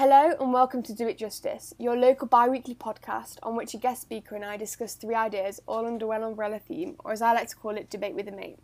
[0.00, 3.76] Hello and welcome to Do It Justice, your local bi weekly podcast on which a
[3.76, 7.34] guest speaker and I discuss three ideas all under one umbrella theme, or as I
[7.34, 8.58] like to call it, debate with a mate.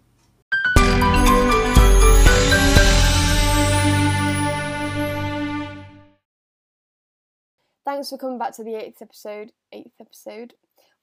[7.85, 9.53] Thanks for coming back to the eighth episode.
[9.73, 10.55] Eighth episode.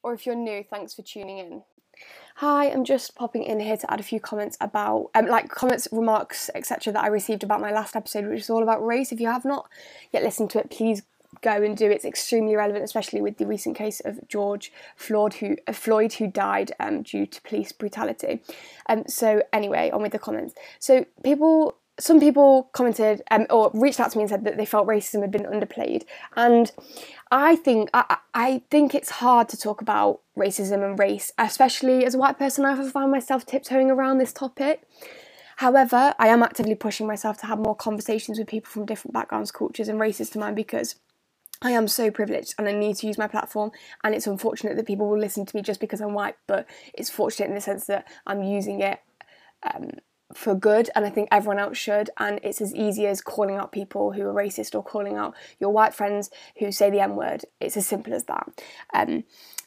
[0.01, 1.61] Or if you're new, thanks for tuning in.
[2.37, 5.87] Hi, I'm just popping in here to add a few comments about, um, like comments,
[5.91, 9.11] remarks, etc., that I received about my last episode, which is all about race.
[9.11, 9.69] If you have not
[10.11, 11.03] yet listened to it, please
[11.41, 11.89] go and do.
[11.89, 16.27] It's extremely relevant, especially with the recent case of George Floyd, who uh, Floyd, who
[16.27, 18.41] died um, due to police brutality.
[18.89, 20.55] Um, so anyway, on with the comments.
[20.79, 24.65] So people some people commented um, or reached out to me and said that they
[24.65, 26.03] felt racism had been underplayed.
[26.35, 26.71] And
[27.31, 32.15] i think I, I think it's hard to talk about racism and race especially as
[32.15, 32.65] a white person.
[32.65, 34.83] I have found myself tiptoeing around this topic.
[35.57, 39.51] However i am actively pushing myself to have more conversations with people from different backgrounds
[39.51, 40.95] cultures and races to mine because
[41.61, 43.71] I am so privileged and I need to use my platform.
[44.03, 47.09] And it's unfortunate that people will listen to me just because I'm white, but it's
[47.09, 48.99] fortunate in the sense that I'm using it
[49.63, 49.91] um,
[50.33, 53.71] for good and I think everyone else should and it's as easy as calling out
[53.71, 57.45] people who are racist or calling out your white friends who say the N word.
[57.59, 58.49] It's as simple as that.
[58.93, 59.23] Um,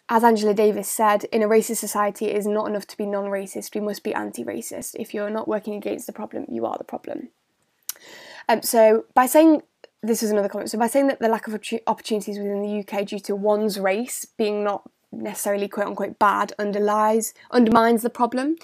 [0.08, 3.24] as Angela Davis said, in a racist society, it is not enough to be non
[3.24, 4.94] racist, we must be anti racist.
[4.98, 7.30] If you're not working against the problem, you are the problem.
[8.48, 9.62] Um, so, by saying
[10.02, 10.70] this is another comment.
[10.70, 11.54] So, by saying that the lack of
[11.86, 17.34] opportunities within the UK due to one's race being not necessarily quote unquote bad underlies
[17.50, 18.56] undermines the problem.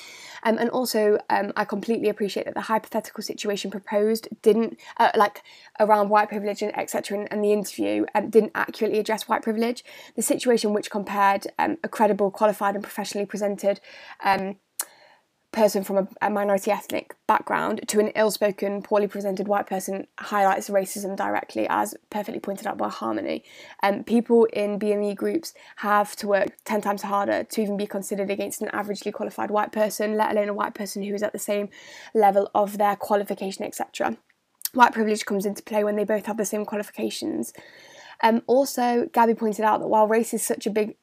[0.45, 5.42] Um, and also um, i completely appreciate that the hypothetical situation proposed didn't uh, like
[5.78, 9.84] around white privilege and etc and, and, the interview um, didn't accurately address white privilege.
[10.17, 13.81] The situation which compared um, a credible qualified and professionally presented
[14.25, 14.56] um,
[15.53, 20.70] person from a, a, minority ethnic background to an ill-spoken, poorly presented white person highlights
[20.70, 23.44] racism directly, as perfectly pointed out by Harmony.
[23.83, 28.31] Um, people in BME groups have to work ten times harder to even be considered
[28.31, 31.38] against an averagely qualified white person, let alone a white person who is at the
[31.38, 31.69] same
[32.15, 34.16] level of their qualification, etc.
[34.72, 37.53] White privilege comes into play when they both have the same qualifications.
[38.22, 40.97] Um, also, Gabby pointed out that while race is such a big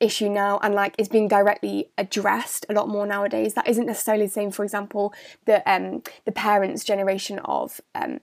[0.00, 3.54] issue now and like is being directly addressed a lot more nowadays.
[3.54, 8.20] That isn't necessarily the same, for example, the um the parents' generation of um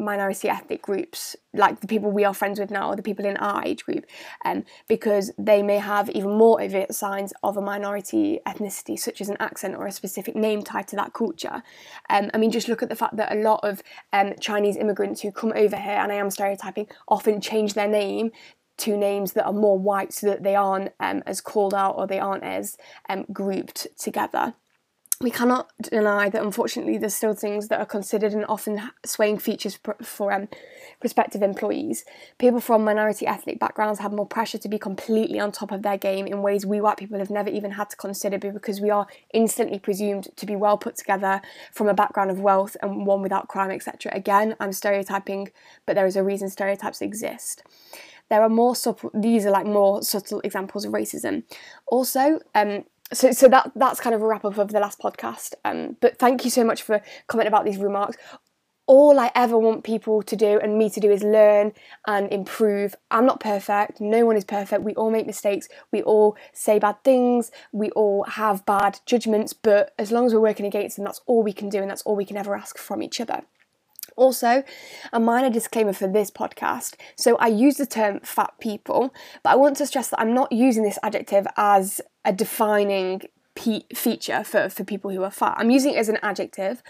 [0.00, 3.36] minority ethnic groups, like the people we are friends with now, or the people in
[3.36, 4.06] our age group,
[4.44, 9.28] um, because they may have even more overt signs of a minority ethnicity, such as
[9.28, 11.62] an accent or a specific name tied to that culture.
[12.08, 13.82] Um, I mean, just look at the fact that a lot of
[14.12, 18.32] um, Chinese immigrants who come over here, and I am stereotyping, often change their name
[18.80, 22.06] two names that are more white so that they aren't um, as called out or
[22.06, 22.76] they aren't as
[23.08, 24.54] um, grouped together.
[25.22, 29.78] We cannot deny that unfortunately there's still things that are considered and often swaying features
[30.02, 30.48] for um,
[30.98, 32.06] prospective employees.
[32.38, 35.98] People from minority ethnic backgrounds have more pressure to be completely on top of their
[35.98, 39.06] game in ways we white people have never even had to consider because we are
[39.34, 43.46] instantly presumed to be well put together from a background of wealth and one without
[43.46, 44.10] crime, etc.
[44.14, 45.50] Again, I'm stereotyping,
[45.84, 47.62] but there is a reason stereotypes exist
[48.30, 51.42] there are more subtle these are like more subtle examples of racism
[51.86, 55.54] also um so so that that's kind of a wrap up of the last podcast
[55.64, 58.16] um but thank you so much for commenting about these remarks
[58.90, 61.70] all I ever want people to do and me to do is learn
[62.08, 62.96] and improve.
[63.12, 64.00] I'm not perfect.
[64.00, 64.82] No one is perfect.
[64.82, 65.68] We all make mistakes.
[65.92, 67.52] We all say bad things.
[67.70, 69.52] We all have bad judgments.
[69.52, 72.02] But as long as we're working against them, that's all we can do and that's
[72.02, 73.42] all we can ever ask from each other.
[74.16, 74.62] Also,
[75.12, 76.94] a minor disclaimer for this podcast.
[77.16, 80.52] So, I use the term fat people, but I want to stress that I'm not
[80.52, 83.22] using this adjective as a defining
[83.54, 85.54] pe- feature for, for people who are fat.
[85.58, 86.82] I'm using it as an adjective,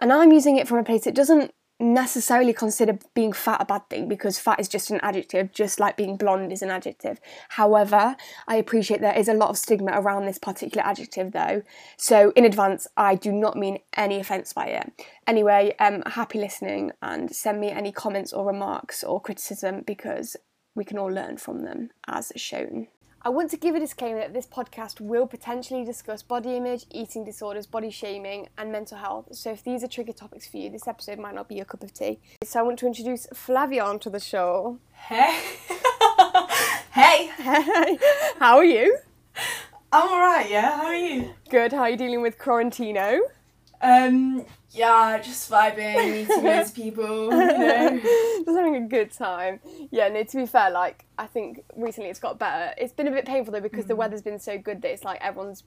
[0.00, 3.88] and I'm using it from a place that doesn't necessarily consider being fat a bad
[3.90, 7.20] thing because fat is just an adjective, just like being blonde is an adjective.
[7.50, 8.16] However,
[8.46, 11.62] I appreciate there is a lot of stigma around this particular adjective though,
[11.96, 15.06] so in advance, I do not mean any offence by it.
[15.26, 20.36] Anyway, um, happy listening and send me any comments or remarks or criticism because
[20.74, 22.88] we can all learn from them as shown.
[23.24, 27.24] I want to give a disclaimer that this podcast will potentially discuss body image, eating
[27.24, 29.28] disorders, body shaming, and mental health.
[29.30, 31.84] So if these are trigger topics for you, this episode might not be your cup
[31.84, 32.18] of tea.
[32.42, 34.80] So I want to introduce Flavia to the show.
[34.92, 35.40] Hey.
[36.90, 37.26] hey.
[37.36, 37.98] Hey.
[38.40, 38.98] How are you?
[39.92, 40.76] I'm alright, yeah.
[40.78, 41.32] How are you?
[41.48, 41.72] Good.
[41.72, 43.20] How are you dealing with Quarantino?
[43.82, 48.00] Um, yeah, just vibing, meeting loads of people, you know.
[48.44, 49.60] just having a good time.
[49.90, 52.72] Yeah, no, to be fair, like, I think recently it's got better.
[52.78, 53.88] It's been a bit painful though because mm.
[53.88, 55.64] the weather's been so good that it's like everyone's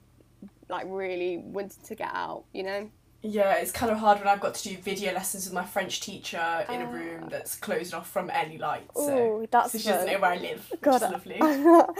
[0.68, 2.90] like really wanted to get out, you know?
[3.22, 6.00] Yeah, it's kind of hard when I've got to do video lessons with my French
[6.00, 7.28] teacher in a room Ah.
[7.30, 8.86] that's closed off from any light.
[8.94, 11.40] So, Ooh, that's so she doesn't know where I live, which God, is lovely.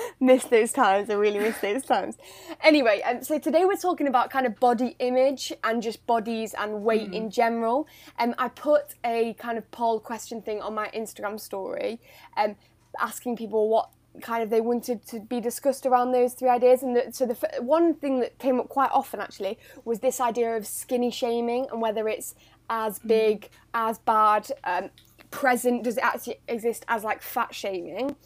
[0.20, 1.10] Miss those times.
[1.10, 2.16] I really miss those times.
[2.62, 6.84] Anyway, um, so today we're talking about kind of body image and just bodies and
[6.84, 7.88] weight in general.
[8.18, 12.00] Um, I put a kind of poll question thing on my Instagram story,
[12.36, 12.54] um,
[13.00, 13.90] asking people what
[14.22, 16.82] kind of they wanted to be discussed around those three ideas.
[16.82, 20.20] And the, so the f- one thing that came up quite often actually was this
[20.20, 22.34] idea of skinny shaming and whether it's
[22.68, 24.90] as big, as bad, um,
[25.30, 28.16] present, does it actually exist as like fat shaming?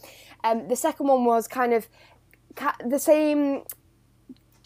[0.45, 1.89] Um, the second one was kind of
[2.57, 3.65] ca- the same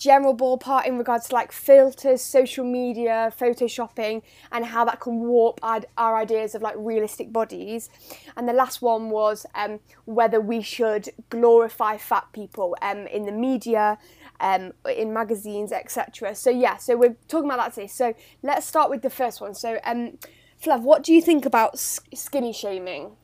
[0.04, 4.22] general ballpark in regards to like filters, social media, photoshopping,
[4.52, 7.88] and how that can warp our, our ideas of like realistic bodies.
[8.36, 13.32] And the last one was um, whether we should glorify fat people um, in the
[13.32, 13.96] media,
[14.40, 16.34] um, in magazines, etc.
[16.34, 17.86] So yeah, so we're talking about that today.
[17.86, 19.54] So let's start with the first one.
[19.54, 20.18] So um,
[20.62, 23.16] Flav, what do you think about skinny shaming?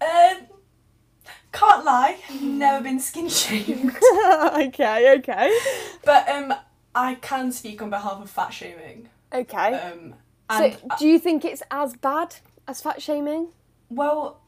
[0.00, 0.48] Um,
[1.52, 3.94] can't lie, never been skin shamed.
[4.54, 5.58] okay, okay,
[6.04, 6.54] but um,
[6.94, 9.08] I can speak on behalf of fat shaming.
[9.32, 9.74] okay.
[9.74, 10.14] Um,
[10.50, 12.36] So, do you think it's as bad
[12.68, 13.48] as fat shaming?
[13.88, 14.40] Well,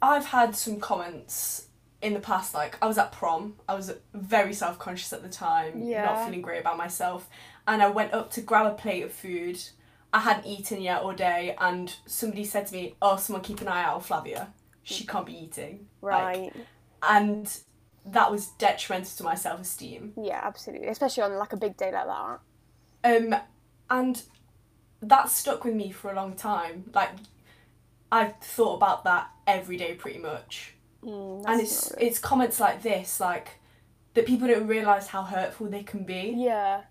[0.00, 1.66] I've had some comments
[2.00, 2.54] in the past.
[2.54, 3.56] Like, I was at prom.
[3.68, 6.04] I was very self conscious at the time, Yeah.
[6.04, 7.28] not feeling great about myself.
[7.66, 9.60] And I went up to grab a plate of food.
[10.12, 13.68] I hadn't eaten yet all day, and somebody said to me, "Oh, someone keep an
[13.68, 14.48] eye out on Flavia.
[14.88, 16.52] She can't be eating." Like, Right.
[17.02, 17.60] and
[18.06, 20.12] that was detrimental to my self esteem.
[20.16, 20.88] yeah, absolutely.
[20.88, 22.40] Especially on like a big day like that.
[23.04, 23.34] Um,
[23.90, 24.22] and
[25.02, 26.90] that stuck with me for a long time.
[26.94, 27.10] Like,
[28.10, 30.74] I've thought about that every day pretty much.
[31.04, 33.60] Mm, and it's really- it's comments like this like
[34.14, 36.82] that people don't realize how hurtful they can be yeah,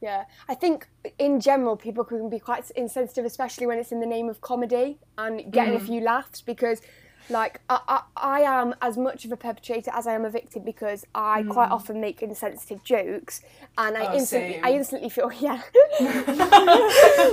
[0.00, 0.26] yeah.
[0.48, 0.86] I think
[1.18, 5.00] in general people can be quite insensitive, especially when it's in the name of comedy
[5.18, 5.82] and getting Mm.
[5.82, 6.80] a few laughs because.
[7.30, 10.62] Like I, I, I am as much of a perpetrator as I am a victim
[10.64, 13.40] because I quite often make insensitive jokes,
[13.78, 14.10] and I Mm.
[14.10, 14.64] Oh, instantly, same.
[14.64, 15.62] I instantly feel yeah,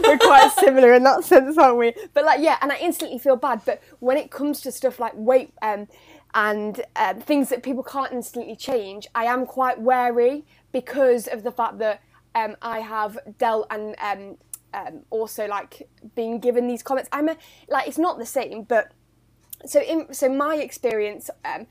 [0.08, 1.94] we're quite similar in that sense, aren't we?
[2.14, 3.62] But like, yeah, and I instantly feel bad.
[3.66, 5.88] But when it comes to stuff like weight um,
[6.34, 11.52] and um, things that people can't instantly change, I am quite wary because of the
[11.52, 12.02] fact that
[12.36, 14.38] um, I have dealt and um,
[14.74, 17.10] um, also like being given these comments.
[17.12, 17.38] I'm a,
[17.70, 18.92] like, it's not the same, but
[19.66, 21.30] so in so my experience.
[21.44, 21.68] Um,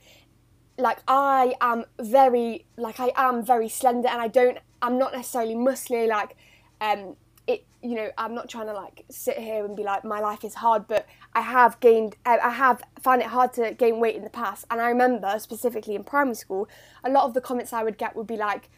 [0.79, 5.55] like I am very like I am very slender and I don't I'm not necessarily
[5.55, 6.37] muscly like
[6.81, 7.17] um
[7.47, 10.44] it you know I'm not trying to like sit here and be like my life
[10.44, 14.17] is hard but I have gained uh, I have found it hard to gain weight
[14.17, 16.69] in the past and I remember specifically in primary school
[17.05, 18.69] a lot of the comments I would get would be like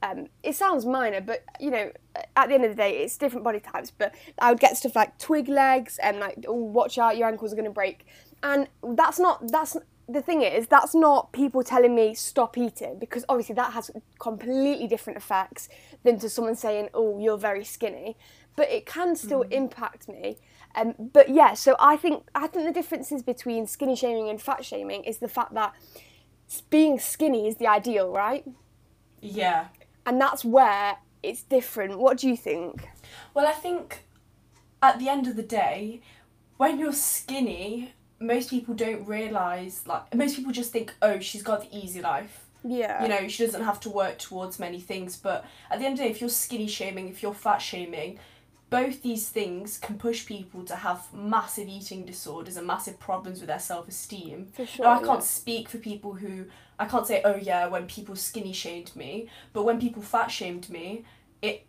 [0.00, 1.90] um, it sounds minor, but you know,
[2.36, 3.90] at the end of the day, it's different body types.
[3.90, 7.52] But I would get stuff like twig legs and like, oh, watch out, your ankles
[7.52, 8.06] are going to break.
[8.42, 9.76] And that's not, that's
[10.08, 14.86] the thing is, that's not people telling me stop eating because obviously that has completely
[14.86, 15.68] different effects
[16.04, 18.16] than to someone saying, oh, you're very skinny.
[18.56, 20.38] But it can still impact me.
[20.74, 24.64] Um, but yeah, so I think I think the differences between skinny shaming and fat
[24.64, 25.74] shaming is the fact that
[26.68, 28.44] being skinny is the ideal, right?
[29.20, 29.66] yeah
[30.06, 31.98] and that's where it's different.
[31.98, 32.88] What do you think?
[33.34, 34.04] well i think
[34.82, 36.00] at the end of the day
[36.56, 41.62] when you're skinny most people don't realize like most people just think oh she's got
[41.70, 43.02] the easy life Yeah.
[43.02, 45.98] you know she doesn't have to work towards many things but at the end of
[45.98, 48.18] the day if you're skinny shaming if you're fat shaming
[48.70, 53.48] both these things can push people to have massive eating disorders and massive problems with
[53.48, 54.84] their self-esteem For sure.
[54.84, 56.44] no, I can't speak for people who
[56.80, 60.68] I can't say, oh yeah, when people skinny shamed me, but when people fat shamed
[60.70, 61.04] me,
[61.42, 61.66] it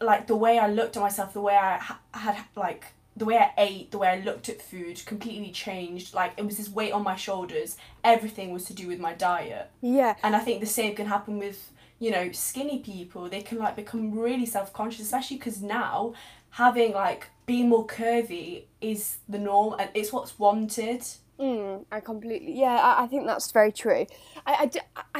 [0.00, 2.86] like the way I looked at myself, the way I ha- had like
[3.18, 6.14] the way I ate, the way I looked at food completely changed.
[6.14, 7.76] Like it was this weight on my shoulders.
[8.04, 10.14] Everything was to do with my diet, Yeah.
[10.22, 13.28] and I think the same can happen with you know skinny people.
[13.28, 16.14] They can like become really self conscious, especially because now
[16.50, 21.02] having like being more curvy is the norm and it's what's wanted.
[21.38, 22.58] Mm, I completely.
[22.58, 24.06] Yeah, I, I think that's very true.
[24.46, 24.70] I I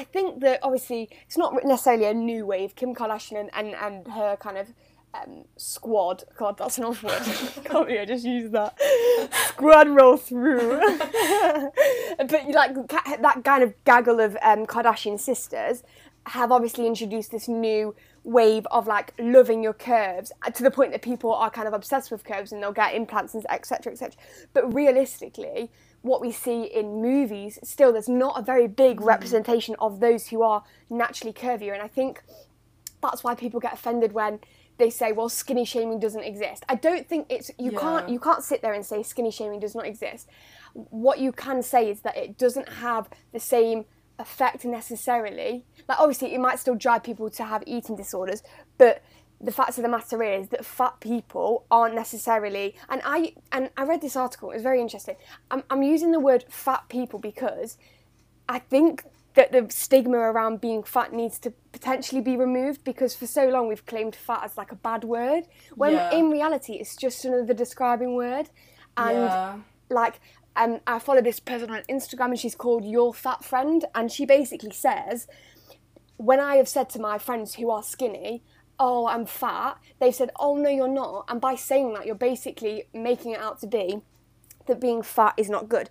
[0.00, 2.75] I think that obviously it's not necessarily a new wave.
[2.75, 4.67] Kim Kardashian and, and, and her kind of
[5.15, 6.25] um, squad.
[6.37, 7.23] God, that's an old word.
[7.65, 8.77] Can't believe I just used that.
[9.49, 10.79] Squad roll through.
[12.19, 12.75] but like
[13.21, 15.83] that kind of gaggle of um, Kardashian sisters
[16.27, 20.93] have obviously introduced this new wave of like loving your curves uh, to the point
[20.93, 24.15] that people are kind of obsessed with curves and they'll get implants and etc etc
[24.53, 25.71] but realistically
[26.03, 30.43] what we see in movies still there's not a very big representation of those who
[30.43, 32.23] are naturally curvier and i think
[33.03, 34.38] that's why people get offended when
[34.78, 36.64] they say, well, skinny shaming doesn't exist.
[36.68, 37.80] I don't think it's you Yeah.
[37.80, 40.28] can't you can't sit there and say skinny shaming does not exist.
[40.75, 43.85] What you can say is that it doesn't have the same
[44.18, 45.64] effect necessarily.
[45.88, 48.42] Like obviously, it might still drive people to have eating disorders,
[48.78, 49.02] but
[49.40, 53.85] the fact of the matter is that fat people aren't necessarily and I and I
[53.85, 55.14] read this article, it was very interesting.
[55.50, 57.78] I'm, I'm using the word fat people because
[58.49, 59.04] I think
[59.38, 63.68] that the stigma around being fat needs to potentially be removed because for so long
[63.68, 65.45] we've claimed fat as like a bad word
[65.76, 66.11] when Yeah.
[66.11, 68.50] in reality it's just another describing word
[68.97, 69.57] and yeah.
[69.90, 70.21] like
[70.57, 74.26] um, I follow this person on Instagram and she's called Your Fat Friend and she
[74.26, 75.28] basically says
[76.16, 78.42] when I have said to my friends who are skinny,
[78.80, 81.26] oh, I'm fat, they've said, oh, no, you're not.
[81.28, 84.00] And by saying that, you're basically making it out to be
[84.66, 85.90] that being fat is not good.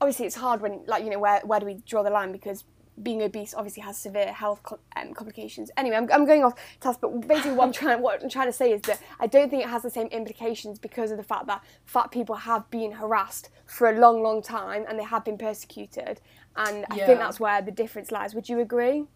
[0.00, 2.32] Obviously, it's hard when, like, you know, where, where do we draw the line?
[2.32, 2.64] Because
[3.02, 4.60] being obese obviously has severe health
[4.96, 5.70] um, complications.
[5.76, 8.52] Anyway, I'm, I'm going off task, but basically what I'm trying what I'm trying to
[8.52, 11.46] say is that I don't think it has the same implications because of the fact
[11.46, 15.38] that fat people have been harassed for a long, long time and they have been
[15.38, 16.20] persecuted.
[16.56, 17.06] And I Yeah.
[17.06, 18.34] think that's where the difference lies.
[18.34, 19.06] Would you agree?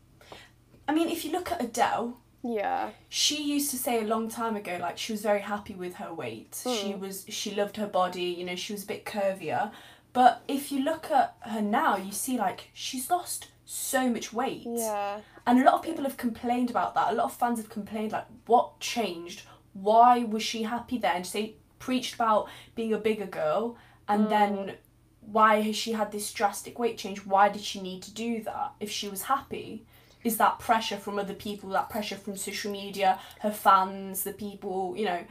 [0.89, 2.91] I mean, if you look at Adele, Yeah.
[3.09, 6.13] she used to say a long time ago like she was very happy with her
[6.13, 9.73] weight she was she loved her body you know she was a bit curvier
[10.15, 14.63] but if you look at her now you see like she's lost so much weight.
[14.65, 15.21] Yeah.
[15.47, 17.13] and a lot of people have complained about that.
[17.13, 19.43] A lot of fans have complained like what changed?
[19.75, 23.77] Why was she happy then she preached about being a bigger girl.
[24.09, 24.29] And mm.
[24.31, 24.75] then
[25.21, 27.27] why has she had this drastic weight change?
[27.27, 29.85] Why did she need to do that if she was happy?
[30.23, 34.95] Is that pressure from other people that pressure from social media her fans the people
[34.97, 35.23] you know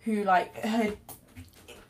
[0.00, 0.92] who like her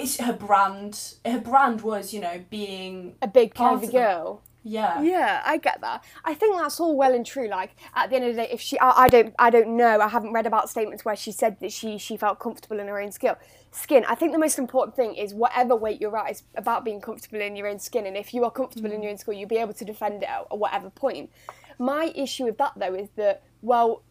[0.03, 4.43] it's her brand her brand was you know being A big Part curvy of girl.
[4.63, 6.05] yeah Yeah, I get that.
[6.25, 7.49] I think that's all well and true.
[7.49, 10.01] Like at the end of the day, if she, I, I don't, I don't know.
[10.01, 13.01] I haven't read about statements where she said that she she felt comfortable in her
[13.01, 13.37] own skill
[13.71, 14.05] skin.
[14.07, 17.41] I think the most important thing is whatever weight you're at is about being comfortable
[17.41, 18.07] in your own skin.
[18.07, 19.03] And if you are comfortable in mm.
[19.05, 21.31] your own skin, you'll be able to defend it at, at whatever point.
[21.79, 24.03] My issue with that though is that well,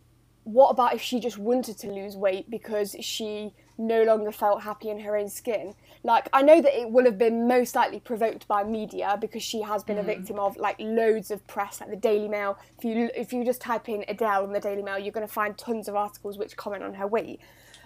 [0.43, 4.89] what about if she just wanted to lose weight because she no longer felt happy
[4.89, 5.73] in her own skin?
[6.03, 9.61] Like, I know that it will have been most likely provoked by media because she
[9.61, 12.57] has been a victim of like loads of press, like the Daily Mail.
[12.77, 15.33] If you if you just type in Adele on the Daily Mail, you're going to
[15.33, 17.39] find tons of articles which comment on her weight.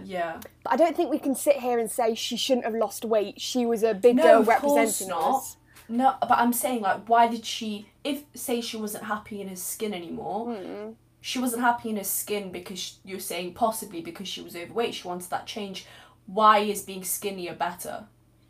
[0.03, 3.03] yeah But I don't think we can sit here and say she shouldn't have lost
[3.05, 3.39] weight.
[3.41, 5.35] She was a big No, girl of representing not.
[5.37, 5.57] us.
[5.87, 7.89] No, but I'm saying like, why did she?
[8.03, 10.91] If say she wasn't happy in her skin anymore, Hmm.
[11.25, 14.93] She wasn't happy in her skin because you're saying possibly because she was overweight.
[14.93, 15.87] She wanted that change.
[16.27, 18.05] Why is being skinnier better?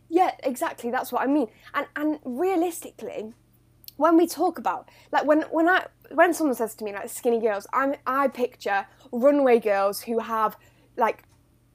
[0.09, 0.91] Yeah, exactly.
[0.91, 1.47] That's what I mean.
[1.73, 3.31] And and realistically,
[3.95, 7.39] when we talk about like when when I when someone says to me like skinny
[7.39, 10.57] girls, I I picture runway girls who have
[10.97, 11.23] like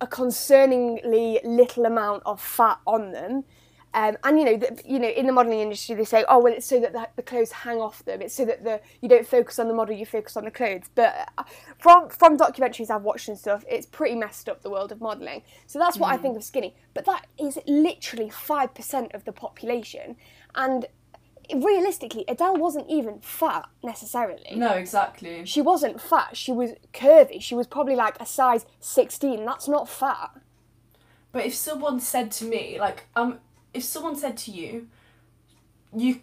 [0.03, 3.45] a concerningly little amount of fat on them.
[3.93, 6.53] Um, and you know, the, you know, in the modelling industry, they say, "Oh, well,
[6.53, 8.23] it's so that the, the clothes hang off them.
[8.23, 10.89] It's so that the you don't focus on the model, you focus on the clothes."
[10.95, 11.43] But uh,
[11.79, 15.43] from from documentaries I've watched and stuff, it's pretty messed up the world of modelling.
[15.67, 16.77] So that's what I think of skinny.
[16.95, 20.17] But that is literally five percent of the population,
[20.55, 20.87] and
[21.53, 24.53] realistically, Adele wasn't even fat necessarily.
[24.55, 25.45] No, exactly.
[25.45, 26.37] She wasn't fat.
[26.37, 27.43] She was curvy.
[27.43, 29.45] She was probably like a size sixteen.
[29.45, 30.31] That's not fat.
[31.33, 33.39] But if someone said to me, like, um,
[33.73, 34.89] if someone said to you,
[35.97, 36.21] you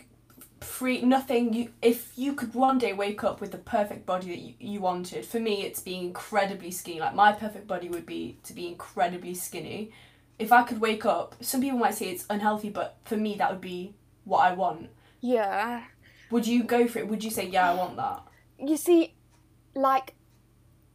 [0.61, 4.39] free nothing, you if you could one day wake up with the perfect body that
[4.39, 5.25] you, you wanted.
[5.25, 6.99] For me, it's being incredibly skinny.
[6.99, 9.91] Like my perfect body would be to be incredibly skinny.
[10.39, 13.51] If I could wake up, some people might say it's unhealthy, but for me, that
[13.51, 14.89] would be what I want.
[15.19, 15.83] Yeah.
[16.29, 17.07] Would you go for it?
[17.07, 18.21] Would you say, yeah, I want that?
[18.59, 19.13] you see,
[19.75, 20.13] like,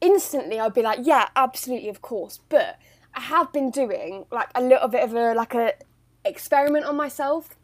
[0.00, 2.40] instantly I'd be like, yeah, absolutely, of course.
[2.48, 2.78] But
[3.14, 5.74] I have been doing like a little bit of a like a
[6.24, 7.56] experiment on myself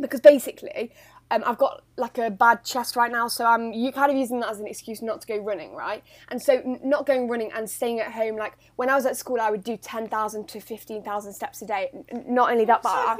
[0.00, 0.92] because basically.
[1.30, 4.40] Um, I've got like a bad chest right now, so I'm you kind of using
[4.40, 6.04] that as an excuse not to go running, right?
[6.30, 8.36] And so n- not going running and staying at home.
[8.36, 11.62] Like when I was at school, I would do ten thousand to fifteen thousand steps
[11.62, 11.88] a day.
[12.10, 13.16] N- Not only that, but I,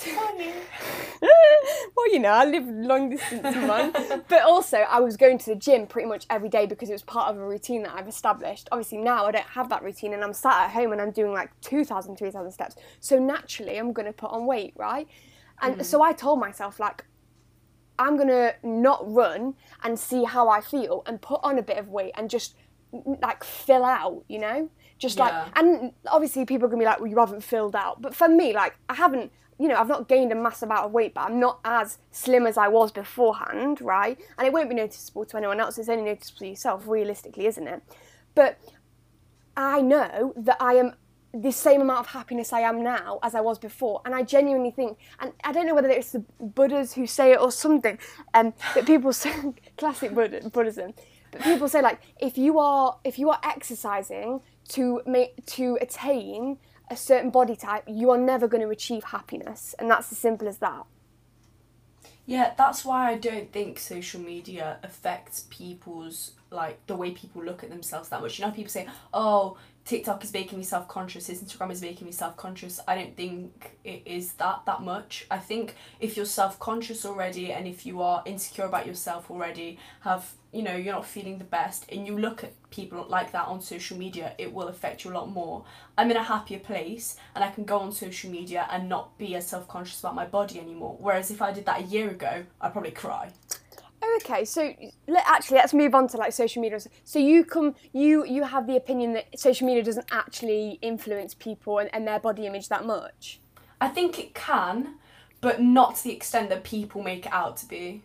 [1.96, 3.92] well, you know, I live long distance, man.
[4.28, 7.02] but also, I was going to the gym pretty much every day because it was
[7.02, 8.68] part of a routine that I've established.
[8.72, 11.32] Obviously, now I don't have that routine and I'm sat at home and I'm doing
[11.32, 12.76] like 2,000, 3,000 steps.
[13.00, 15.06] So naturally, I'm going to put on weight, right?
[15.60, 15.84] And mm.
[15.84, 17.04] so I told myself, like,
[17.98, 21.78] I'm going to not run and see how I feel and put on a bit
[21.78, 22.56] of weight and just
[23.22, 24.68] like fill out, you know?
[24.98, 25.24] Just Yeah.
[25.24, 28.02] like, and obviously people are going to be like, well, you haven't filled out.
[28.02, 30.92] But for me, like, I haven't, you know, I've not gained a mass amount of
[30.92, 34.18] weight, but I'm not as slim as I was beforehand, right?
[34.38, 35.78] And it won't be noticeable to anyone else.
[35.78, 37.82] It's only noticeable to yourself, realistically, isn't it?
[38.34, 38.58] But
[39.56, 40.94] I know that I am
[41.34, 44.02] the same amount of happiness I am now as I was before.
[44.04, 47.40] And I genuinely think, and I don't know whether it's the Buddhas who say it
[47.40, 47.98] or something,
[48.34, 49.32] um, but people say,
[49.78, 50.92] classic Buddha, Buddhism,
[51.30, 56.58] but people say like, if you are, if you are exercising to make, to attain
[56.92, 59.74] a certain body type, you are never going to achieve happiness.
[59.78, 60.84] And that's as simple as that.
[62.26, 67.64] Yeah, that's why I don't think social media affects people's like the way people look
[67.64, 68.38] at themselves that much.
[68.38, 71.28] You know, people say, "Oh, TikTok is making me self conscious.
[71.28, 75.26] Instagram is making me self conscious." I don't think it is that that much.
[75.30, 79.78] I think if you're self conscious already, and if you are insecure about yourself already,
[80.00, 83.48] have you know you're not feeling the best, and you look at people like that
[83.48, 85.64] on social media, it will affect you a lot more.
[85.98, 89.34] I'm in a happier place, and I can go on social media and not be
[89.34, 90.96] as self conscious about my body anymore.
[91.00, 93.32] Whereas if I did that a year ago, I'd probably cry.
[94.04, 94.44] Oh, okay.
[94.44, 94.74] So
[95.06, 96.80] let, actually, let's move on to like social media.
[97.04, 101.78] So you come, you you have the opinion that social media doesn't actually influence people
[101.78, 103.40] and, and their body image that much.
[103.80, 104.96] I think it can,
[105.40, 108.02] but not to the extent that people make it out to be.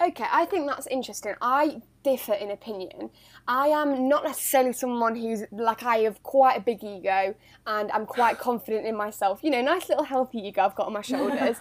[0.00, 1.34] Okay, I think that's interesting.
[1.40, 3.10] I differ in opinion.
[3.46, 7.34] I am not necessarily someone who's like I have quite a big ego
[7.66, 9.40] and I'm quite confident in myself.
[9.42, 11.58] You know, nice little healthy ego I've got on my shoulders.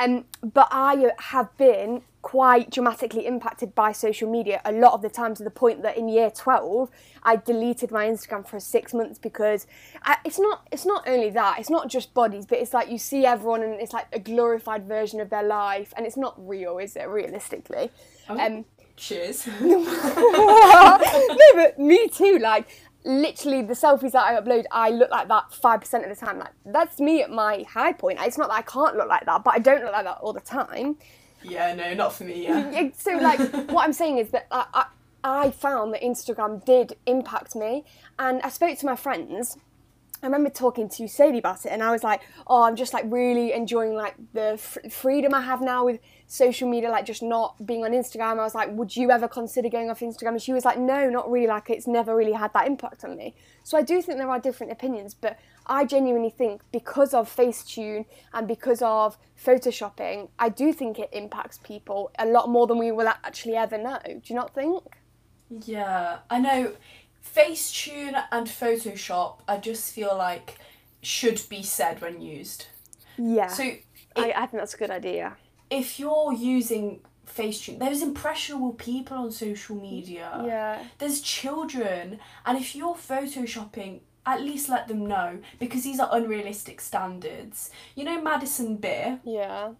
[0.00, 5.08] Um, but I have been quite dramatically impacted by social media a lot of the
[5.08, 6.90] time to the point that in year 12
[7.22, 9.66] I deleted my Instagram for six months because
[10.02, 12.98] I, it's not it's not only that it's not just bodies but it's like you
[12.98, 16.78] see everyone and it's like a glorified version of their life and it's not real
[16.78, 17.90] is it realistically?
[18.28, 18.64] Oh, um,
[18.96, 19.48] cheers.
[19.60, 22.68] No but me too like
[23.04, 26.38] literally the selfies that I upload, I look like that five percent of the time.
[26.38, 28.18] Like that's me at my high point.
[28.20, 30.32] It's not that I can't look like that, but I don't look like that all
[30.32, 30.96] the time.
[31.42, 32.44] Yeah, no, not for me.
[32.44, 32.88] Yeah.
[32.96, 33.38] so like,
[33.70, 34.86] what I'm saying is that I, I
[35.22, 37.84] I found that Instagram did impact me,
[38.18, 39.58] and I spoke to my friends.
[40.22, 43.04] I remember talking to Sadie about it, and I was like, "Oh, I'm just like
[43.08, 44.58] really enjoying like the
[44.90, 46.00] freedom I have now with
[46.30, 48.38] social media, like just not being on Instagram.
[48.38, 50.28] I was like, would you ever consider going off Instagram?
[50.28, 51.48] And she was like, no, not really.
[51.48, 53.34] Like it's never really had that impact on me.
[53.64, 58.04] So I do think there are different opinions, but I genuinely think because of Facetune
[58.32, 62.92] and because of photoshopping, I do think it impacts people a lot more than we
[62.92, 63.98] will actually ever know.
[64.04, 64.84] Do you not think?
[65.64, 66.72] Yeah, I know.
[67.24, 70.58] Facetune and Photoshop, I just feel like
[71.02, 72.66] should be said when used.
[73.16, 73.48] Yeah.
[73.48, 73.84] So it,
[74.16, 75.36] I, I think that's a good idea
[75.70, 80.42] if you're using Facetune, there's impressionable people on social media.
[80.44, 80.84] Yeah.
[80.98, 86.80] There's children, and if you're photoshopping, at least let them know because these are unrealistic
[86.80, 87.70] standards.
[87.94, 89.20] You know, Madison Beer.
[89.24, 89.72] Yeah.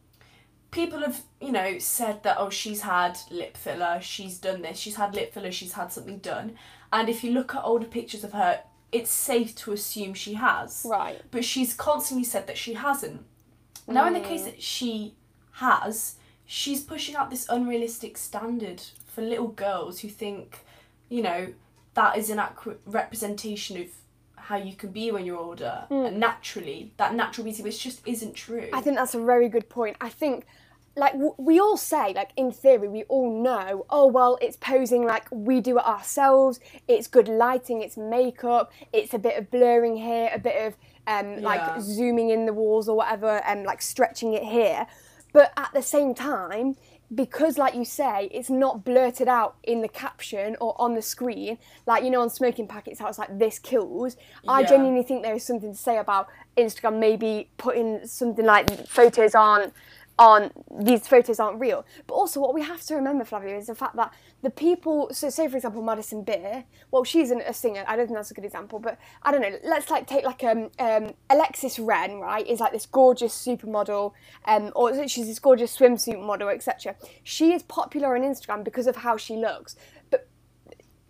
[0.71, 4.95] People have, you know, said that oh she's had lip filler, she's done this, she's
[4.95, 6.57] had lip filler, she's had something done,
[6.93, 10.85] and if you look at older pictures of her, it's safe to assume she has.
[10.89, 11.21] Right.
[11.31, 13.25] But she's constantly said that she hasn't.
[13.87, 14.09] Now, mm.
[14.09, 14.47] in the case mm.
[14.47, 15.15] that she
[15.53, 20.61] has, she's pushing up this unrealistic standard for little girls who think,
[21.09, 21.53] you know,
[21.95, 23.89] that is an accurate representation of
[24.37, 26.13] how you can be when you're older mm.
[26.15, 29.97] naturally that natural beauty which just isn't true i think that's a very good point
[30.01, 30.47] i think
[30.97, 35.25] like we all say like in theory we all know oh well it's posing like
[35.31, 40.29] we do it ourselves it's good lighting it's makeup it's a bit of blurring here
[40.35, 40.77] a bit of
[41.07, 41.41] um yeah.
[41.41, 44.87] like zooming in the walls or whatever and like stretching it here
[45.33, 46.77] but at the same time,
[47.13, 51.59] because like you say, it's not blurted out in the caption or on the screen,
[51.87, 54.17] like you know on smoking packets how it's like this kills.
[54.45, 54.53] Yeah.
[54.53, 59.35] I genuinely think there is something to say about Instagram maybe putting something like photos
[59.35, 59.73] on
[60.21, 60.53] aren't
[60.85, 61.85] these photos aren't real.
[62.07, 65.09] But also, what we have to remember, Flavia, is the fact that the people.
[65.13, 66.65] So, say for example, Madison Beer.
[66.91, 67.85] Well, she's an, a singer.
[67.89, 69.59] I don't think that's a good example, but I don't know.
[69.65, 72.47] Let's like take like um, um Alexis Ren, right?
[72.47, 74.13] Is like this gorgeous supermodel,
[74.45, 76.95] um, or she's this gorgeous swimsuit model, etc.
[77.25, 79.75] She is popular on Instagram because of how she looks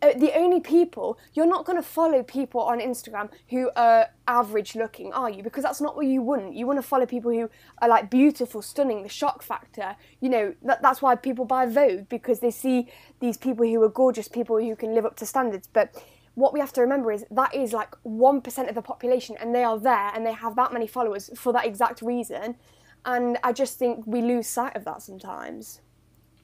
[0.03, 4.75] uh, the only people you're not going to follow people on Instagram who are average
[4.75, 5.43] looking, are you?
[5.43, 6.55] Because that's not what you want.
[6.55, 7.51] You want to follow people who
[7.83, 9.97] are like beautiful, stunning, the shock factor.
[10.21, 12.89] You know, that, that's why people buy Vogue because they see
[13.21, 15.69] these people who are gorgeous, people who can live up to standards.
[15.71, 15.95] But
[16.35, 19.65] what we have to remember is that is like 1% of the population and they
[19.65, 22.57] are there and they have that many followers for that exact reason.
[23.05, 25.81] And I just think we lose sight of that sometimes.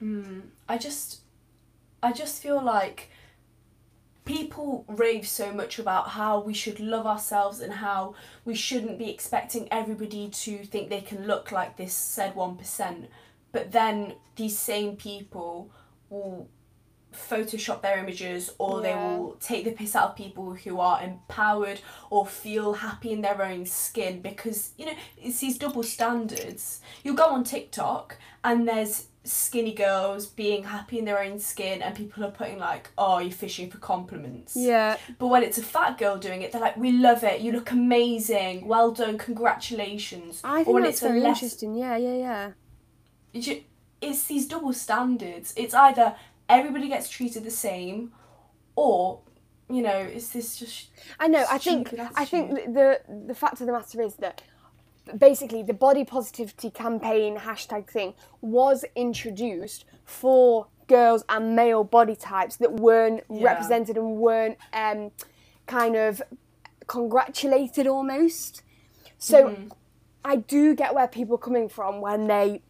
[0.01, 1.21] Mm, I just,
[2.03, 3.09] I just feel like
[4.27, 8.13] people rave so much about how we should love ourselves and how
[8.43, 13.07] we shouldn't be expecting everybody to think they can look like this said 1%.
[13.53, 15.71] But then these same people
[16.09, 16.49] will
[17.13, 21.79] photoshop their images or they will take the piss out of people who are empowered
[22.09, 27.15] or feel happy in their own skin because you know it's these double standards you'll
[27.15, 32.23] go on tiktok and there's skinny girls being happy in their own skin and people
[32.23, 34.97] are putting like oh you're fishing for compliments Yeah.
[35.19, 37.71] but when it's a fat girl doing it they're like we love it you look
[37.71, 41.75] amazing well done congratulations I think or when that's it's very less interesting.
[41.75, 42.51] Yeah, yeah,
[43.33, 43.55] yeah.
[44.01, 45.53] it's these double standards.
[45.57, 46.15] It's either
[46.49, 48.13] everybody gets treated the same,
[48.75, 49.21] or
[49.69, 50.87] you know, it's this just
[51.19, 51.45] I know.
[51.49, 51.87] I think.
[51.89, 54.41] Stupid I think the the fact of the matter is that
[55.17, 62.55] basically the body positivity campaign hashtag thing was introduced for girls and male body types
[62.57, 63.43] that weren't Yeah.
[63.43, 65.11] represented and weren't um,
[65.65, 66.21] kind of
[66.87, 68.63] congratulated almost.
[69.17, 69.55] So
[70.23, 72.61] I do get where people are coming from when they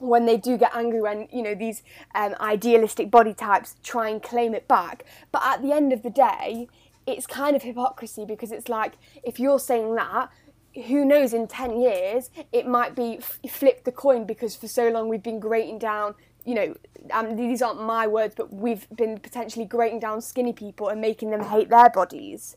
[0.00, 1.82] when they do get angry when you know these
[2.14, 6.10] um, idealistic body types try and claim it back but at the end of the
[6.10, 6.68] day
[7.04, 8.92] it's kind of hypocrisy because it's like
[9.24, 10.30] if you're saying that
[10.86, 14.88] who knows in 10 years it might be f- flip the coin because for so
[14.88, 16.14] long we've been grating down
[16.44, 16.74] you know
[17.12, 21.30] um, these aren't my words but we've been potentially grating down skinny people and making
[21.30, 22.56] them hate their bodies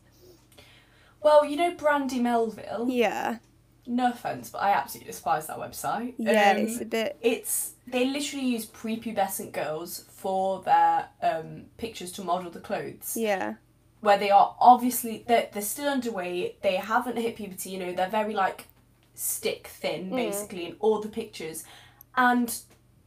[1.22, 2.86] well, you know, Brandy Melville.
[2.88, 3.38] yeah
[3.86, 6.14] No offense, but I absolutely despise that website.
[6.18, 12.10] yeah Um, it's a bit It's they literally use prepubescent girls for their um, pictures
[12.12, 13.16] to model the clothes.
[13.16, 13.54] yeah
[14.02, 18.10] where they are obviously they're, they're still underweight they haven't hit puberty you know they're
[18.10, 18.66] very like
[19.14, 20.16] stick thin mm.
[20.16, 21.64] basically in all the pictures.
[22.16, 22.54] And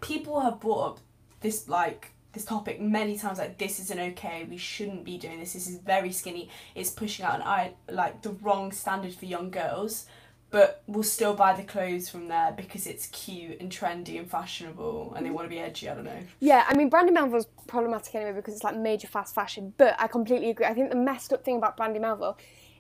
[0.02, 1.00] people have brought up
[1.42, 5.54] this like this topic many times like this isn't okay we shouldn't be doing this
[5.54, 9.50] this is very skinny it's pushing out an eye like the wrong standard for young
[9.50, 10.06] girls
[10.56, 15.14] but we'll still buy the clothes from there because it's cute and trendy and fashionable
[15.14, 18.16] and they want to be edgy i don't know Yeah, I mean, Brandy Melville's problematic
[18.16, 19.74] anyway because it's like major fast fashion.
[19.78, 20.66] But I completely agree.
[20.66, 22.38] I think the messed up thing about Brandy Melville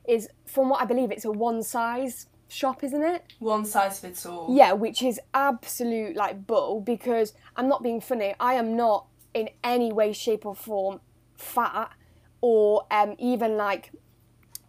[0.08, 3.34] is, from what I believe, it's a one size shop, isn't it?
[3.40, 8.36] one size fits all Yeah, which is absolute like bull because I'm not being funny.
[8.40, 11.02] I am not in any way, shape, or form
[11.36, 11.92] fat
[12.40, 13.92] or um, even like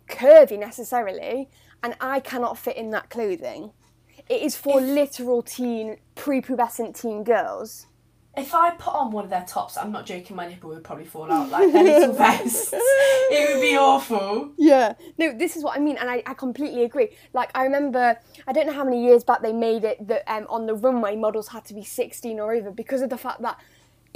[0.09, 1.49] curvy necessarily,
[1.87, 3.71] and I cannot fit in that clothing.
[4.29, 7.87] It is for literal teen, prepubescent teen girls.
[8.37, 11.05] If I put on one of their tops, I'm not joking, my nipple would probably
[11.05, 12.73] fall out like their little vests.
[12.75, 14.51] It would be awful.
[14.59, 14.95] Yeah.
[15.17, 17.11] No, this is what I mean, and I, I completely agree.
[17.33, 18.19] Like, I remember,
[18.49, 21.15] I don't know how many years back they made it that um, on the runway
[21.15, 23.61] models had to be 16 or over because of the fact that,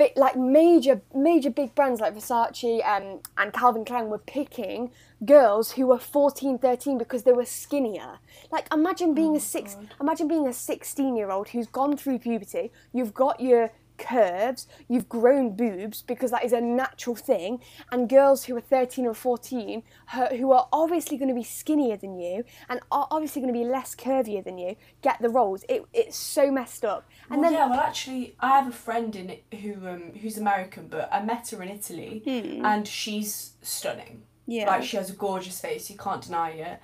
[0.00, 4.90] big, like, major, major big brands like Versace um, and Calvin Klein were picking
[5.26, 8.18] girls who were 14, 13 because they were skinnier.
[8.50, 12.72] Like, imagine being a six, imagine being a 16 year old who's gone through puberty,
[12.94, 17.60] you've got your curves, you've grown boobs because that is a natural thing,
[17.92, 19.82] and girls who are 13 or 14
[20.32, 23.64] who- are obviously going to be skinnier than you and are obviously going to be
[23.64, 25.64] less curvier than you get the roles.
[25.68, 27.08] It, it's so messed up.
[27.30, 30.36] And well, then yeah, well, actually, I have a friend in it who um who's
[30.38, 32.22] American, but I met her in Italy,
[32.64, 34.22] and she's stunning.
[34.46, 34.66] Yeah.
[34.66, 36.80] Like she has a gorgeous face, you can't deny it.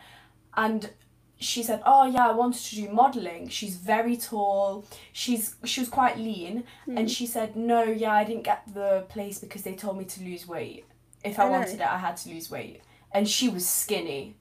[0.56, 0.90] And
[1.38, 3.48] she said, "Oh yeah, I wanted to do modeling.
[3.48, 4.84] She's very tall.
[5.12, 6.98] She's she was quite lean, Hmm.
[6.98, 10.22] and she said, "No, yeah, I didn't get the place because they told me to
[10.22, 10.84] lose weight.
[11.24, 12.80] If I, I wanted it, I had to lose weight."
[13.12, 14.36] And she was skinny.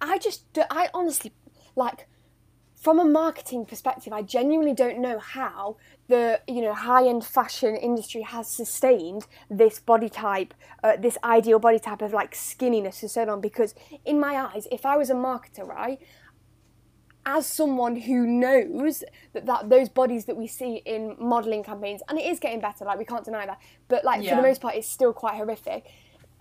[0.00, 1.32] I just, I honestly,
[1.76, 2.06] like,
[2.74, 5.76] from a marketing perspective, I genuinely don't know how
[6.10, 10.52] the you know high end fashion industry has sustained this body type,
[10.84, 13.40] uh, this ideal body type of like skinniness and so on.
[13.40, 15.98] Because in my eyes, if I was a marketer, right,
[17.24, 22.18] as someone who knows that, that those bodies that we see in modelling campaigns, and
[22.18, 24.74] it is getting better, like we can't deny that, but like for the most part,
[24.74, 25.86] it's still quite horrific.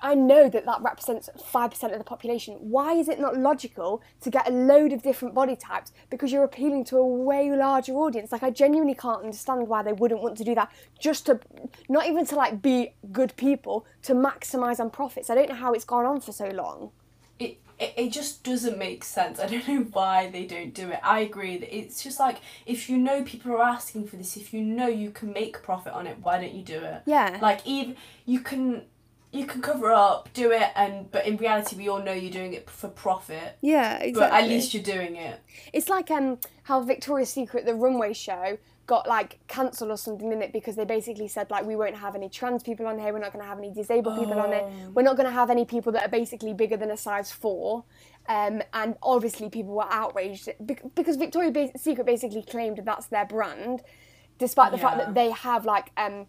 [0.01, 2.55] I know that that represents 5% of the population.
[2.55, 6.43] Why is it not logical to get a load of different body types because you're
[6.43, 8.31] appealing to a way larger audience?
[8.31, 11.39] Like, I genuinely can't understand why they wouldn't want to do that just to,
[11.87, 15.29] not even to like be good people, to maximise on profits.
[15.29, 16.91] I don't know how it's gone on for so long.
[17.39, 19.39] it, it, it just doesn't make sense.
[19.39, 20.99] I don't know why they don't do it.
[21.03, 24.53] I agree that it's just like if you know people are asking for this, if
[24.53, 27.01] you know you can make profit on it, why don't you do it?
[27.05, 27.39] Yeah.
[27.41, 28.83] Like even you can
[29.31, 32.53] you can cover up, do it, and but in reality we all know you're doing
[32.53, 33.57] it for profit.
[33.61, 34.37] Yeah, exactly.
[34.37, 35.39] But at least you're doing it.
[35.73, 38.57] It's like um how Victoria's Secret the runway show
[38.89, 42.15] got like cancelled or something in it because they basically said like we won't have
[42.15, 44.65] any trans people on here, we're not going to have any disabled people on it,
[44.95, 47.83] we're not going to have any people that are basically bigger than a size four.
[48.27, 53.25] Um, and obviously people were outraged bec- because Victoria's Secret basically claimed that that's their
[53.25, 53.83] brand,
[54.39, 56.25] despite the fact that they have like um,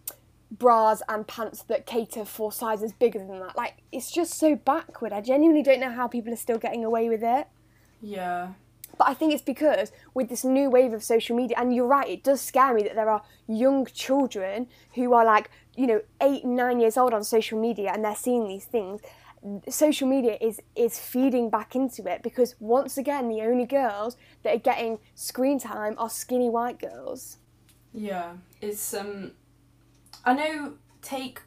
[0.51, 3.57] bras and pants that cater for sizes bigger than that.
[3.57, 5.13] Like it's just so backward.
[5.13, 7.47] I genuinely don't know how people are still getting away with it.
[8.01, 8.53] Yeah.
[8.97, 12.07] But I think it's because with this new wave of social media, and you're right,
[12.07, 16.43] it does scare me that there are young children who are like, you know, eight,
[16.43, 19.01] nine years old on social media and they're seeing these things.
[19.69, 24.53] Social media is is feeding back into it because once again, the only girls that
[24.53, 27.37] are getting screen time are skinny white girls.
[27.93, 28.33] Yeah.
[28.61, 29.31] It's um
[30.25, 31.41] I know take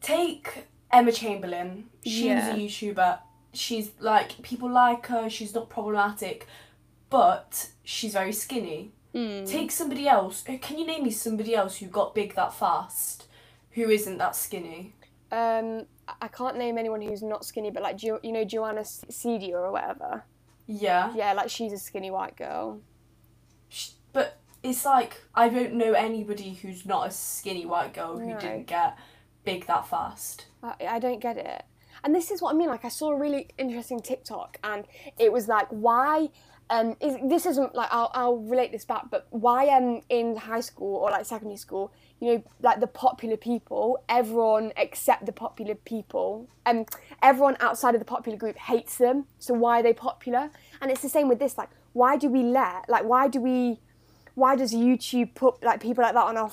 [0.00, 1.88] take Emma Chamberlain.
[2.04, 2.54] She's Yeah.
[2.54, 3.18] a YouTuber.
[3.52, 6.46] She's like people like her, she's not problematic,
[7.10, 8.92] but she's very skinny.
[9.46, 10.44] Take somebody else.
[10.48, 13.26] uh, Can you name me somebody else who got big that fast?
[13.72, 14.94] Who isn't that skinny?
[15.32, 15.86] Um,
[16.22, 19.72] I- can't name anyone who's not skinny, but like Jo- you know Joana Ceddia or
[19.72, 20.24] whatever.
[20.68, 21.12] Yeah.
[21.16, 22.80] Yeah, like she's a skinny white girl.
[23.68, 23.97] Sh- But
[24.62, 28.38] it's like I don't know anybody who's not a skinny white girl who No.
[28.38, 28.96] didn't get
[29.44, 30.46] big that fast.
[30.62, 31.62] I, I don't get it.
[32.04, 32.68] And this is what I mean.
[32.68, 34.84] Like I saw a really interesting TikTok, and
[35.18, 36.28] it was like, why?
[36.70, 40.60] Um, is, this isn't like I'll, I'll relate this back, but why um in high
[40.60, 45.74] school or like secondary school, you know, like the popular people, everyone except the popular
[45.74, 46.84] people, um,
[47.22, 49.24] everyone outside of the popular group hates them.
[49.38, 50.50] So why are they popular?
[50.82, 51.56] And it's the same with this.
[51.56, 52.86] Like, why do we let?
[52.88, 53.80] Like, why do we?
[54.38, 56.50] Why does YouTube put like people like that on our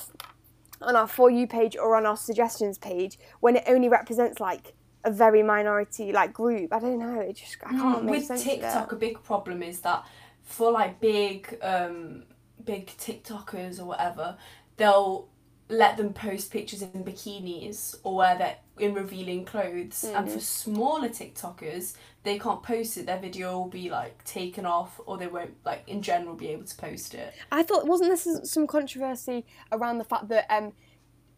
[0.81, 4.73] on our for you page or on our suggestions page when it only represents like
[5.03, 6.73] a very minority like group.
[6.73, 7.19] I don't know.
[7.19, 10.03] It just I can't make Mm, With sense TikTok, a big problem is that
[10.43, 12.23] for like big, um,
[12.63, 14.37] big TikTokers or whatever,
[14.77, 15.27] they'll
[15.69, 20.03] let them post pictures in bikinis or where they're in revealing clothes.
[20.03, 20.31] And Mm.
[20.33, 21.93] for smaller TikTokers,
[22.25, 23.05] they can't post it.
[23.05, 26.65] Their video will be like taken off, or they won't like in general be able
[26.65, 27.33] to post it.
[27.51, 30.73] I thought wasn't there some controversy around the fact that um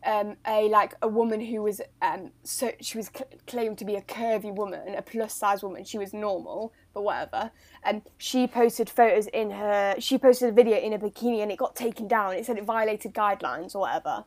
[0.05, 3.95] um a like a woman who was um so she was cl- claimed to be
[3.95, 5.83] a curvy woman, a plus size woman.
[5.83, 7.51] She was normal, but whatever.
[7.83, 9.95] And she posted photos in her.
[9.99, 12.33] She posted a video in a bikini, and it got taken down.
[12.33, 14.23] It said it violated guidelines or whatever.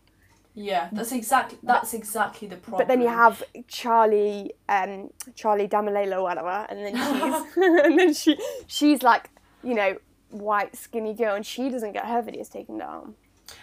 [0.60, 2.80] Yeah, that's exactly that's exactly the problem.
[2.80, 8.14] But then you have Charli, um, Charli D'Amelio or whatever, and then she's and then
[8.14, 9.30] she she's like,
[9.62, 9.96] you know,
[10.30, 13.14] white skinny girl, and she doesn't get her videos taken down.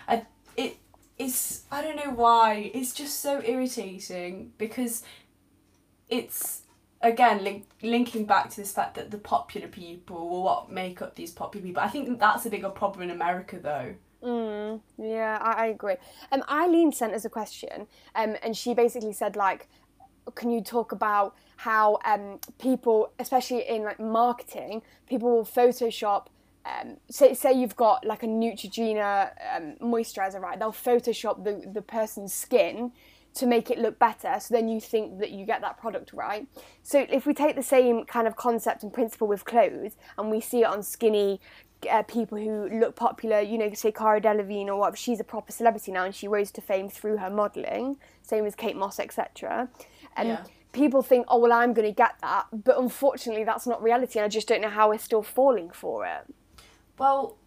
[0.08, 0.78] I, it
[1.18, 5.04] it's I don't know why it's just so irritating because
[6.10, 6.64] it's
[7.02, 11.16] again link, linking back to this fact that the popular people will what make up
[11.16, 11.84] these popular people.
[11.84, 13.96] I think that's a bigger problem in America though.
[14.24, 15.96] Mm, yeah, I, I agree.
[16.32, 19.68] Um, Eileen sent us a question, um, and she basically said like,
[20.36, 26.28] can you talk about how um people, especially in like marketing, people will Photoshop.
[26.66, 30.60] Um, say, say you've got like a Neutrogena um, moisturizer, right?
[30.60, 32.92] They'll Photoshop the, the person's skin
[33.36, 36.48] to make it look better, so then you think that you get that product right.
[36.84, 40.42] So if we take the same kind of concept and principle with clothes, and we
[40.42, 41.40] see it on skinny
[41.90, 45.52] uh, people who look popular, you know, say Cara Delevingne or whatever, she's a proper
[45.52, 47.98] celebrity now, and she rose to fame through her modelling.
[48.22, 49.70] Same as Kate Moss, etc.
[50.16, 50.44] And Yeah.
[50.72, 54.26] people think, oh well, I'm going to get that, but unfortunately, that's not reality, and
[54.26, 56.34] I just don't know how we're still falling for it.
[56.98, 57.38] Well,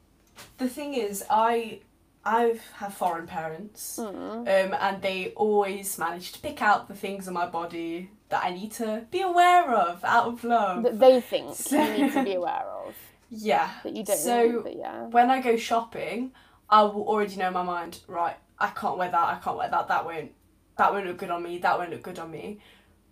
[0.59, 1.81] the thing is, I
[2.25, 7.35] I have foreign parents, um, and they always manage to pick out the things on
[7.35, 10.83] my body that I need to be aware of out of love.
[10.85, 12.95] That they think you need to be aware of
[13.31, 13.71] yeah.
[13.83, 14.61] that you don't so know.
[14.63, 15.07] But yeah.
[15.07, 16.33] when I go shopping,
[16.69, 19.71] I will already know in my mind, right, I can't wear that, I can't wear
[19.71, 20.33] that, that won't
[20.77, 22.59] that won't look good on me, that won't look good on me.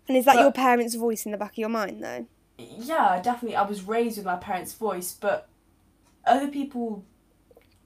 [0.07, 2.27] And is that But- your parents' voice in the back of your mind, though?
[2.59, 5.49] Yeah, definitely I was raised with my parents' voice, but
[6.27, 7.05] other people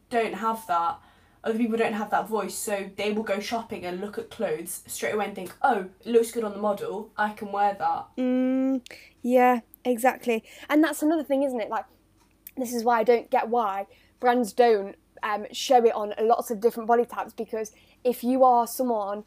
[0.08, 0.98] don't have that.
[1.44, 4.82] Other people don't have that voice, so they will go shopping and look at clothes
[4.86, 8.06] straight away and think, oh, it looks good on the model, I can wear that.
[8.16, 8.86] Mm,
[9.22, 10.44] yeah, exactly.
[10.68, 11.68] And that's another thing, isn't it?
[11.68, 11.86] Like,
[12.56, 13.86] this is why I don't get why
[14.20, 17.72] brands don't um, show it on lots of different body types because
[18.04, 19.24] if you are someone,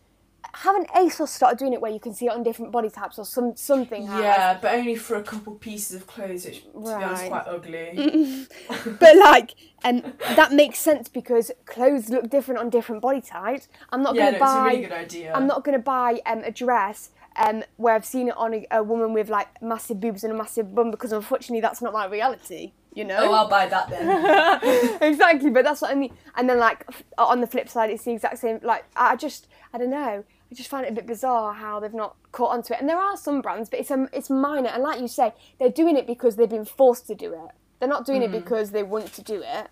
[0.54, 3.26] haven't ASOS started doing it where you can see it on different body types or
[3.26, 4.22] some something has?
[4.22, 8.48] Yeah, but only for a couple pieces of clothes, which, to be honest, quite ugly.
[9.00, 13.68] But like, and that makes sense because clothes look different on different body types.
[13.92, 14.68] I'm not yeah, going no, to it's a buy.
[14.68, 15.34] really good idea.
[15.34, 18.68] I'm not going to buy um, a dress um, where I've seen it on a,
[18.72, 22.06] a woman with like massive boobs and a massive bum because unfortunately that's not my
[22.06, 22.74] reality.
[22.96, 23.18] You know.
[23.20, 24.98] Oh, I'll buy that then.
[25.02, 26.16] exactly, but that's what I mean.
[26.36, 28.60] And then like on the flip side, it's the exact same.
[28.64, 30.24] Like I just, I don't know.
[30.50, 32.80] I just find it a bit bizarre how they've not caught onto it.
[32.80, 34.70] And there are some brands, but it's um, it's minor.
[34.70, 37.52] And like you say, they're doing it because they've been forced to do it.
[37.80, 39.68] They're not doing it because they want to do it.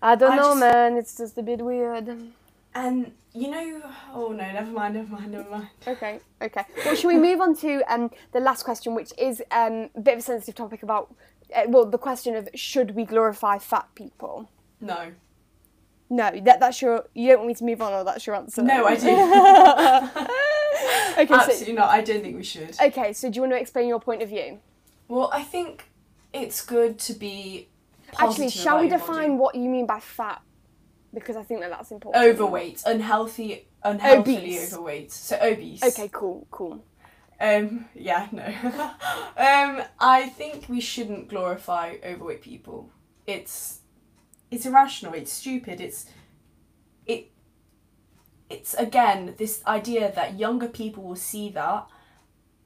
[0.00, 0.96] I don't I know, just- man.
[0.96, 2.08] It's just a bit weird.
[2.74, 3.82] And you know,
[4.14, 5.68] oh no, never mind, never mind, never mind.
[5.86, 6.64] Okay, okay.
[6.84, 10.14] Well, should we move on to um, the last question, which is um, a bit
[10.14, 11.14] of a sensitive topic about,
[11.54, 14.48] uh, well, the question of should we glorify fat people?
[14.80, 15.12] No.
[16.10, 17.06] No, that, that's your.
[17.14, 18.62] You don't want me to move on, or that's your answer.
[18.62, 19.08] No, I do.
[21.22, 21.88] okay, Absolutely not.
[21.88, 22.76] I don't think we should.
[22.80, 24.58] okay, so do you want to explain your point of view?
[25.08, 25.88] Well, I think
[26.34, 27.68] it's good to be.
[28.18, 29.38] Actually, shall we define body.
[29.38, 30.42] what you mean by fat?
[31.14, 32.22] Because I think that that's important.
[32.24, 34.74] overweight, unhealthy, unhealthily Obese.
[34.74, 35.12] overweight.
[35.12, 35.82] So obese.
[35.82, 36.84] Okay, cool, cool.
[37.42, 37.86] Um.
[37.94, 38.28] Yeah.
[38.32, 38.44] No.
[39.36, 39.82] um.
[39.98, 42.90] I think we shouldn't glorify overweight people.
[43.26, 43.80] It's.
[44.50, 45.14] It's irrational.
[45.14, 45.80] It's stupid.
[45.80, 46.06] It's.
[47.04, 47.30] It.
[48.48, 51.86] It's again this idea that younger people will see that,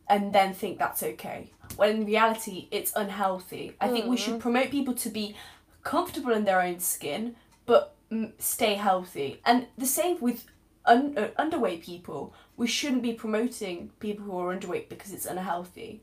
[0.09, 1.53] and then think that's okay.
[1.77, 3.75] When in reality, it's unhealthy.
[3.81, 5.37] I think we should promote people to be
[5.83, 9.41] comfortable in their own skin, but mm, stay healthy.
[9.47, 10.45] And the same with
[10.85, 12.35] un- uh, underweight people.
[12.57, 16.03] We shouldn't be promoting people who are underweight because it's unhealthy.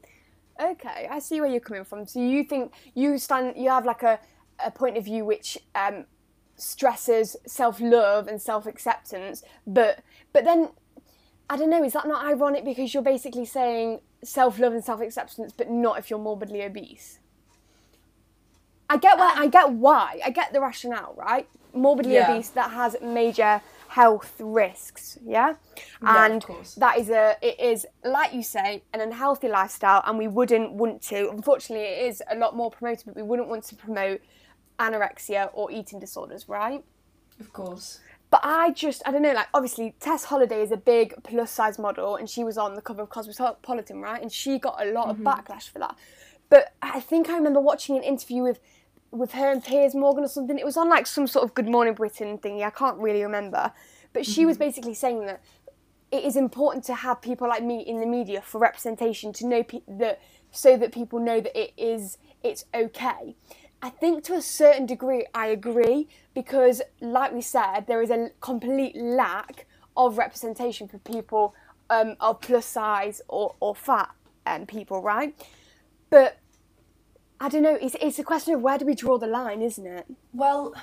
[0.61, 2.05] Okay, I see where you're coming from.
[2.05, 4.19] So you think you stand, you have like a,
[4.63, 6.05] a point of view which um,
[6.55, 10.69] stresses self love and self acceptance, but but then
[11.49, 11.83] I don't know.
[11.83, 15.97] Is that not ironic because you're basically saying self love and self acceptance, but not
[15.97, 17.17] if you're morbidly obese?
[18.89, 19.33] I get why.
[19.35, 20.19] I get why.
[20.23, 21.47] I get the rationale, right?
[21.73, 22.29] Morbidly Yeah.
[22.31, 23.59] obese that has major
[23.93, 25.53] health risks, yeah,
[26.01, 26.45] Yeah, and
[26.77, 31.01] that is a it is like you say an unhealthy lifestyle, and we wouldn't want
[31.03, 31.29] to.
[31.29, 34.21] Unfortunately, it is a lot more promoted, but we wouldn't want to promote
[34.79, 36.83] anorexia or eating disorders, right?
[37.39, 37.99] Of course.
[38.31, 41.77] But I just, I don't know, like, obviously, Tess Holliday is a big plus size
[41.77, 44.19] model and she was on the cover of Cosmopolitan, right?
[44.19, 45.27] And she got a lot of mm-hmm.
[45.27, 45.95] backlash for that.
[46.49, 48.59] But I think I remember watching an interview with
[49.13, 50.57] with her and Piers Morgan or something.
[50.57, 52.63] It was on like some sort of Good Morning Britain thingy.
[52.63, 53.71] I can't really remember.
[54.11, 55.41] But she was basically saying that
[56.11, 59.63] it is important to have people like me in the media for representation to know
[59.63, 60.21] pe- that
[60.51, 63.35] so that people know that it is it's okay.
[63.81, 68.29] I think to a certain degree I agree because like we said there is a
[68.41, 69.65] complete lack
[69.97, 71.55] of representation for people
[71.89, 74.09] um, of plus size or, or fat
[74.45, 75.35] um, people, right?
[76.09, 76.37] But
[77.43, 79.85] I don't know, it's, it's a question of where do we draw the line, isn't
[79.85, 80.05] it?
[80.31, 80.73] Well,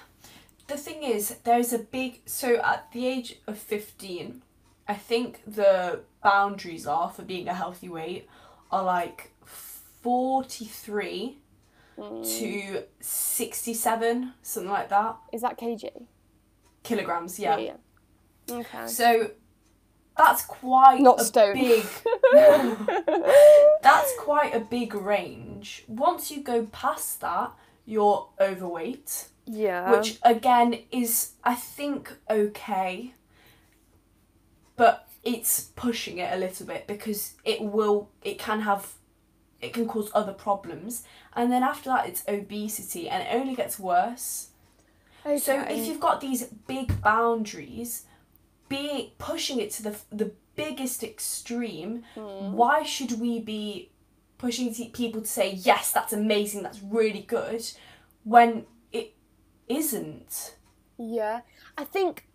[0.66, 2.20] the thing is, there's a big.
[2.27, 4.42] So at the age of 15,
[4.87, 8.29] I think the boundaries are for being a healthy weight
[8.70, 11.38] are like 43
[11.99, 12.23] hmm.
[12.23, 15.16] to 67, something like that.
[15.33, 15.88] Is that kg?
[16.83, 17.57] Kilograms, yeah.
[17.57, 17.77] yeah.
[18.51, 18.87] Okay.
[18.87, 19.31] So
[20.20, 21.54] that's quite Not a stone.
[21.54, 21.85] big.
[23.83, 25.85] that's quite a big range.
[25.88, 27.52] Once you go past that,
[27.87, 29.26] you're overweight.
[29.46, 29.90] Yeah.
[29.90, 33.14] which again is I think okay,
[34.76, 38.92] but it's pushing it a little bit because it will it can have
[39.61, 41.02] it can cause other problems,
[41.35, 44.48] and then after that it's obesity, and it only gets worse.
[45.26, 45.38] okay.
[45.38, 48.04] So if you've got these big boundaries,
[48.70, 52.52] being pushing it to the the biggest extreme, Hmm.
[52.52, 53.90] why should we be
[54.38, 57.62] pushing people to say yes, that's amazing, that's really good,
[58.24, 59.14] when it
[59.68, 60.56] isn't?
[60.98, 61.40] Yeah,
[61.76, 62.26] I think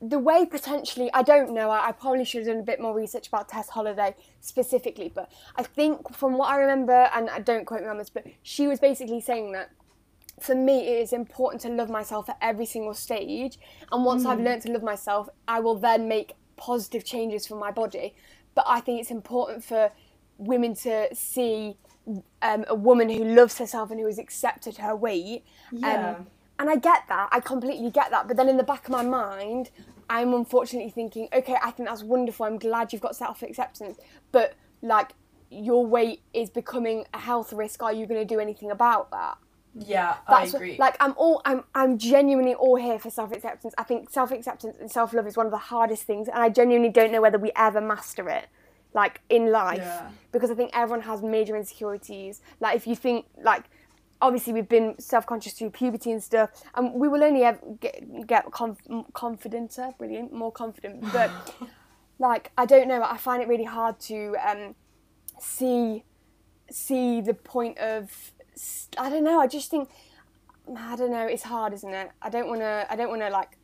[0.00, 2.94] the way potentially, I don't know, I, I probably should have done a bit more
[2.94, 7.64] research about Tess Holliday specifically, but I think from what I remember, and I don't
[7.66, 9.70] quote me on this, but she was basically saying that
[10.40, 13.58] for me it is important to love myself at every single stage,
[13.92, 17.70] and once I've learned to love myself, I will then make positive changes for my
[17.70, 18.14] body.
[18.54, 19.90] But I think it's important for
[20.38, 21.76] women to see
[22.42, 25.44] um, a woman who loves herself and who has accepted her weight.
[25.72, 26.16] Yeah.
[26.16, 26.26] Um,
[26.58, 28.28] and I get that, I completely get that.
[28.28, 29.70] But then in the back of my mind,
[30.08, 32.46] I'm unfortunately thinking, okay, I think that's wonderful.
[32.46, 33.98] I'm glad you've got self acceptance.
[34.30, 35.12] But like,
[35.50, 37.82] your weight is becoming a health risk.
[37.82, 39.38] Are you going to do anything about that?
[39.76, 40.76] Yeah, That's I agree.
[40.78, 43.74] like I'm all I'm I'm genuinely all here for self acceptance.
[43.76, 46.48] I think self acceptance and self love is one of the hardest things, and I
[46.48, 48.46] genuinely don't know whether we ever master it,
[48.92, 50.10] like in life, Yeah.
[50.32, 52.40] because I think everyone has major insecurities.
[52.60, 53.64] Like if you think like.
[54.22, 58.50] Obviously, we've been self-conscious through puberty and stuff, and we will only ever get get
[58.52, 58.78] conf-
[59.12, 61.04] confidenter, brilliant, more confident.
[61.12, 61.30] But
[62.18, 63.02] like, I don't know.
[63.02, 64.76] I find it really hard to um,
[65.38, 66.04] see
[66.70, 68.32] see the point of
[68.98, 69.40] I don't know.
[69.40, 69.88] I just think
[70.76, 71.26] I don't know.
[71.26, 72.10] It's hard, isn't it?
[72.22, 72.86] I don't want to.
[72.90, 73.56] I don't want to like.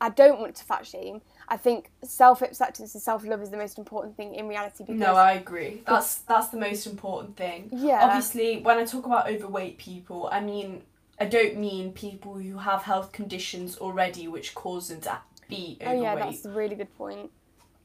[0.00, 1.22] I- don't want to fat shame.
[1.48, 5.00] I think self acceptance and self love is the most important thing in reality because
[5.00, 5.82] No, I agree.
[5.86, 7.70] That's that's the most important thing.
[7.72, 8.00] Yeah.
[8.04, 10.82] Obviously, when I talk about overweight people, I mean
[11.18, 15.18] I don't mean people who have health conditions already which cause them to
[15.48, 16.02] be Oh overweight.
[16.02, 17.30] yeah, that's a really good point.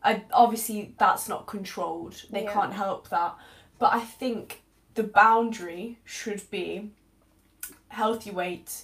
[0.03, 2.23] I, obviously that's not controlled.
[2.31, 2.53] They Yeah.
[2.53, 3.35] can't help that.
[3.77, 4.63] But I think
[4.99, 6.89] the boundary should be
[7.87, 8.83] healthy weight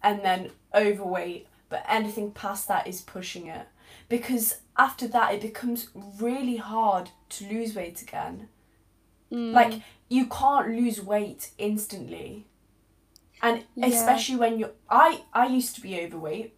[0.00, 3.66] and then overweight, but anything past that is pushing it.
[4.08, 5.88] Because after that it becomes
[6.20, 8.48] really hard to lose weight again.
[9.32, 9.52] Mm.
[9.52, 12.46] Like you can't lose weight instantly.
[13.42, 13.88] And Yeah.
[13.88, 16.54] especially when you're I I used to be overweight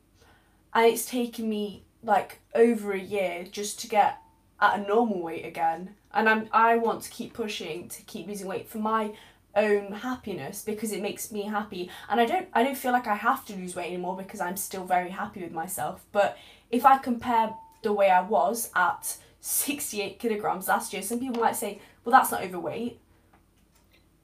[0.74, 4.19] and it's taken me like over a year just to get
[4.60, 5.94] at a normal weight again.
[6.12, 9.12] And I'm I want to keep pushing to keep losing weight for my
[9.56, 11.90] own happiness because it makes me happy.
[12.08, 14.56] And I don't I don't feel like I have to lose weight anymore because I'm
[14.56, 16.04] still very happy with myself.
[16.12, 16.36] But
[16.70, 21.56] if I compare the way I was at 68 kilograms last year, some people might
[21.56, 23.00] say, well, that's not overweight.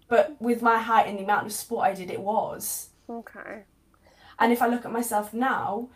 [0.08, 2.90] But with my height and the amount of sport I did, it was.
[3.08, 3.62] Okay.
[4.38, 5.88] And if I look at myself now,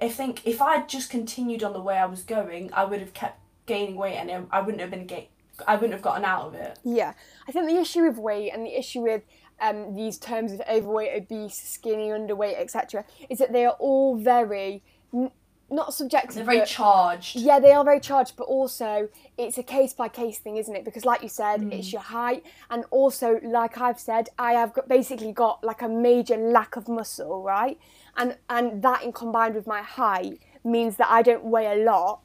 [0.00, 3.12] I think if I'd just continued on the way I was going, I would have
[3.12, 5.28] kept gaining weight and I wouldn't have been ga-
[5.66, 6.78] I wouldn't have gotten out of it.
[6.84, 7.12] Yeah,
[7.48, 9.22] I think the issue with weight and the issue with
[9.60, 14.82] um, these terms of overweight, obese, skinny, underweight, etc., is that they are all very
[15.12, 15.32] n-
[15.68, 16.36] not subjective.
[16.36, 17.34] They're very charged.
[17.36, 20.84] yeah, they are very charged, but also it's a case by case thing, isn't it?
[20.84, 24.88] Because, like you said, it's your height, and also, like I've said, I have got,
[24.88, 27.78] basically got like a major lack of muscle, right?
[28.16, 32.20] And and that, in combined with my height, means that I don't weigh a lot.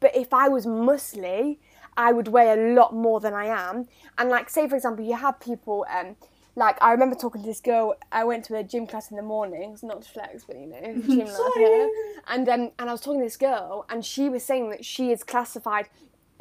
[0.00, 1.58] But if I was muscly,
[1.96, 3.88] I would weigh a lot more than I am.
[4.16, 5.86] And like, say for example, you have people.
[5.92, 6.16] Um,
[6.54, 7.94] like I remember talking to this girl.
[8.10, 10.80] I went to a gym class in the mornings, not to flex, but you know,
[11.06, 11.90] gym life.
[12.26, 15.12] And um, and I was talking to this girl, and she was saying that she
[15.12, 15.88] is classified.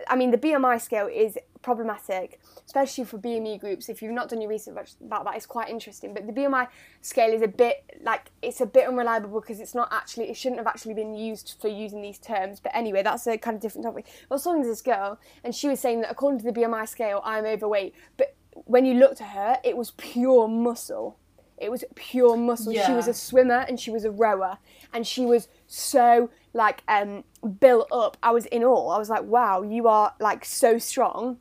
[0.07, 3.89] I mean, the BMI scale is problematic, especially for BME groups.
[3.89, 6.13] If you've not done your research about that, it's quite interesting.
[6.13, 6.67] But the BMI
[7.01, 10.59] scale is a bit like it's a bit unreliable because it's not actually it shouldn't
[10.59, 12.59] have actually been used for using these terms.
[12.59, 14.05] But anyway, that's a kind of different topic.
[14.29, 16.87] I was talking to this girl, and she was saying that according to the BMI
[16.87, 17.95] scale, I'm overweight.
[18.17, 18.35] But
[18.65, 21.17] when you looked at her, it was pure muscle.
[21.57, 22.71] It was pure muscle.
[22.85, 24.59] She was a swimmer and she was a rower,
[24.93, 28.17] and she was so like um built up.
[28.21, 28.89] I was in awe.
[28.89, 31.37] I was like, wow, you are like so strong.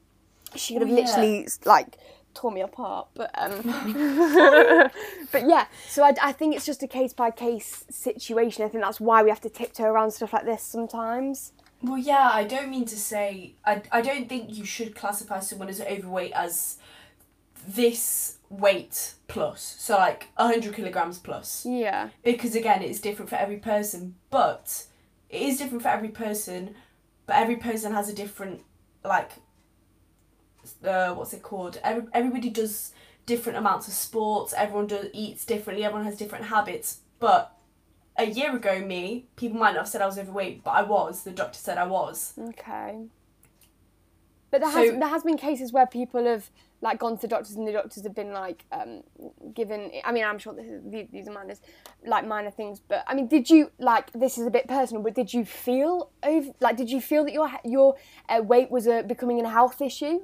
[0.54, 1.06] She could have Well, yeah.
[1.06, 1.96] literally like
[2.34, 3.62] tore me apart, but um,
[5.32, 5.66] but yeah.
[5.88, 8.64] So I, I think it's just a case by case situation.
[8.64, 11.52] I think that's why we have to tiptoe around stuff like this sometimes.
[11.82, 15.68] Well, yeah, I don't mean to say I, I don't think you should classify someone
[15.68, 16.78] as overweight as
[17.66, 19.76] this weight plus.
[19.78, 21.66] So like hundred kilograms plus.
[21.68, 22.10] Yeah.
[22.22, 24.84] because again it's different for every person but
[25.30, 26.74] it is different for every person
[27.26, 28.62] but every person has a different
[29.04, 29.32] like
[30.84, 31.78] uh, what's it called?
[31.84, 32.92] Every, everybody does
[33.24, 37.00] different amounts of sports everyone does eats differently everyone has different habits.
[37.18, 37.52] But
[38.16, 41.22] a year ago me people might not have said i was overweight but i was.
[41.22, 42.32] The doctor said i was.
[42.38, 43.06] Okay.
[44.50, 46.50] But there has So- there has been cases where people have
[46.82, 49.02] like gone to doctors and the doctors have been like um,
[49.54, 49.90] given.
[50.04, 51.60] I mean, I'm sure this is, these, are minors,
[52.06, 52.80] like minor things.
[52.80, 55.02] But I mean, did you like this is a bit personal?
[55.02, 57.96] But did you feel over like did you feel that your your
[58.28, 60.20] uh, weight was a, becoming a health issue?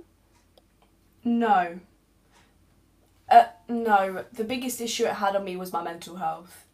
[1.25, 1.79] no
[3.31, 6.67] uh, no the biggest issue it had on me was my mental health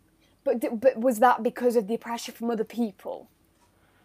[0.45, 3.29] But d- but was that because of the pressure from other people,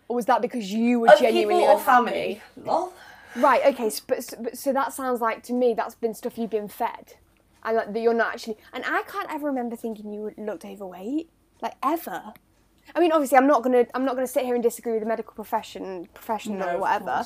[0.07, 1.85] or was that because you were Other genuinely people or unhappy?
[1.85, 2.93] family lol
[3.35, 3.61] Right.
[3.73, 3.89] Okay.
[3.89, 6.67] So, but, so- but, so that sounds like to me that's been stuff you've been
[6.67, 7.15] fed,
[7.63, 8.57] and like, that you're not actually.
[8.73, 11.29] And I can't ever remember thinking you looked overweight,
[11.61, 12.33] like ever.
[12.95, 15.07] I mean, obviously, I'm not gonna I'm not gonna sit here and disagree with the
[15.07, 17.25] medical profession professional No, or whatever,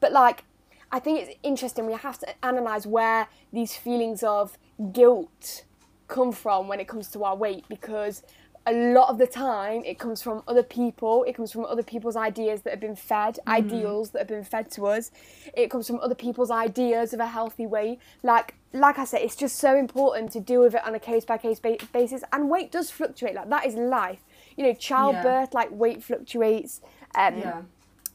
[0.00, 0.44] but like,
[0.92, 1.86] I think it's interesting.
[1.86, 4.58] We have to analyze where these feelings of
[4.92, 5.64] guilt
[6.08, 8.22] come from when it comes to our weight because
[8.70, 11.24] a lot of the time it comes from other people.
[11.24, 14.70] It comes from other people's ideas that have been fed ideals that have been fed
[14.72, 15.10] to us.
[15.54, 17.98] It comes from other people's ideas of a healthy weight.
[18.22, 21.24] Like like i said it's just so important to deal with it on a case
[21.24, 22.22] by case basis.
[22.32, 23.34] And weight does fluctuate.
[23.34, 24.20] Like that is life.
[24.56, 26.80] You know childbirth like weight fluctuates.
[27.14, 27.62] Um yeah.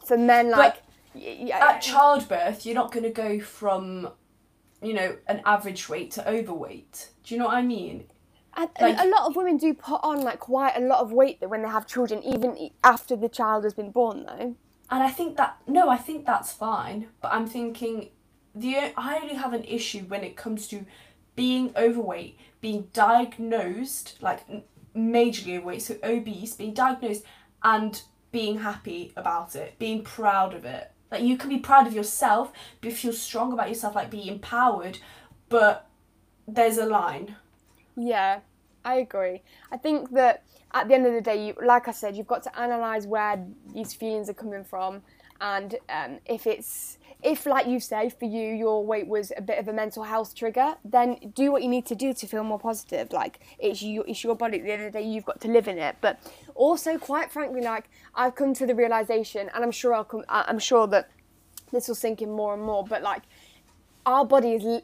[0.06, 0.76] for men like
[1.16, 4.10] y- y- at childbirth, you're not going to go from,
[4.82, 7.10] you know, an average weight to overweight.
[7.24, 8.06] Do you know what I mean?
[8.56, 11.40] And Like- a lot of women do put on like quite a lot of weight
[11.42, 14.56] when they have children, even after the child has been born, though.
[14.90, 17.08] And I think that no, I think that's fine.
[17.22, 18.10] But I'm thinking,
[18.54, 20.86] the I only have an issue when it comes to
[21.36, 24.46] being overweight, being diagnosed like
[24.96, 27.24] majorly overweight, so obese, being diagnosed,
[27.64, 30.92] and being happy about it, being proud of it.
[31.12, 32.52] Like you can be proud of yourself,
[32.82, 35.00] be feel strong about yourself, like be empowered,
[35.50, 35.88] but
[36.48, 37.36] there's a line.
[37.96, 38.40] Yeah.
[38.86, 39.42] I agree.
[39.72, 42.44] I think that at the end of the day, you, like I said, you've got
[42.44, 45.02] to analyze where these feelings are coming from,
[45.40, 49.58] and um, if it's if, like you say, for you, your weight was a bit
[49.58, 52.60] of a mental health trigger, then do what you need to do to feel more
[52.60, 53.14] positive.
[53.14, 54.58] Like it's you, it's your body.
[54.58, 55.96] At the end of the day, you've got to live in it.
[56.02, 56.20] But
[56.54, 60.26] also, quite frankly, like I've come to the realization, and I'm sure I'll come.
[60.28, 61.10] I'm sure that
[61.72, 62.84] this will sink in more and more.
[62.84, 63.24] But like,
[64.06, 64.82] our body is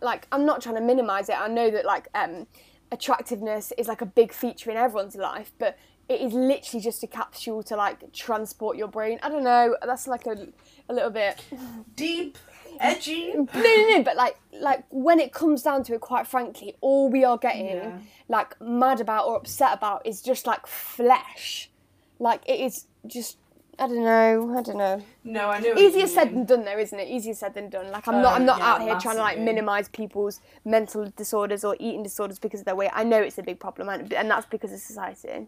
[0.00, 1.36] like I'm not trying to minimize it.
[1.38, 2.46] I know that like um,
[2.90, 5.76] attractiveness is like a big feature in everyone's life, but
[6.08, 9.18] it is literally just a capsule to like transport your brain.
[9.22, 9.76] I don't know.
[9.84, 10.48] That's like a
[10.88, 11.42] a little bit
[11.96, 12.38] deep,
[12.80, 13.32] edgy.
[13.36, 14.02] No, no, no.
[14.02, 17.66] But like, like when it comes down to it, quite frankly, all we are getting
[17.66, 17.98] Yeah.
[18.28, 21.70] like mad about or upset about is just like flesh.
[22.18, 23.38] Like it is just.
[23.78, 24.54] I don't know.
[24.58, 25.02] I don't know.
[25.24, 25.74] No, I know.
[25.74, 27.08] Easier said than done, though, isn't it?
[27.08, 27.90] Easier said than done.
[27.90, 28.32] Like I'm not.
[28.32, 31.74] Oh, I'm Oh, not yeah, out here trying to like minimize people's mental disorders or
[31.80, 32.90] eating disorders because of their weight.
[32.92, 35.46] I know it's a big problem, and, and that's because of society.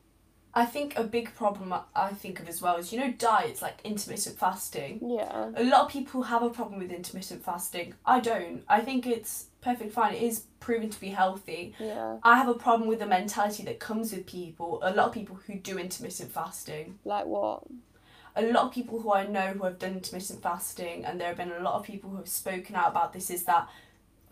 [0.57, 3.61] I think a big problem I- I think of as well is you know diets
[3.61, 5.01] like intermittent fasting.
[5.05, 5.51] Yeah.
[5.57, 7.95] A lot of people have a problem with intermittent fasting.
[8.07, 8.63] I don't.
[8.69, 10.15] I think it's perfectly fine.
[10.15, 11.75] It is proven to be healthy.
[11.81, 12.19] Yeah.
[12.23, 14.79] I have a problem with the mentality that comes with people.
[14.83, 16.99] A lot of people who do intermittent fasting.
[17.05, 17.65] Like what?
[18.37, 21.37] A lot of people who I know who have done intermittent fasting, and there have
[21.37, 23.69] been a lot of people who have spoken out about this, is that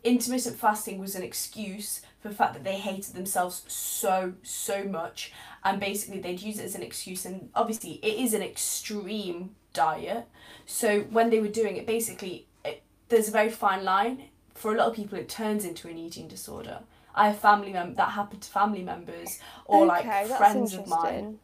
[0.02, 5.32] intermittent fasting was an excuse for the fact that they hated themselves so, so much.
[5.64, 7.24] And basically, they'd use it as an excuse.
[7.24, 10.26] And obviously, it is an extreme diet.
[10.66, 14.24] So when they were doing it, basically, it, there's a very fine line.
[14.54, 16.80] For a lot of people, it turns into an eating disorder.
[17.14, 20.86] I have family mem- that happened to family members or like Okay, that's friends of
[20.86, 21.38] mine.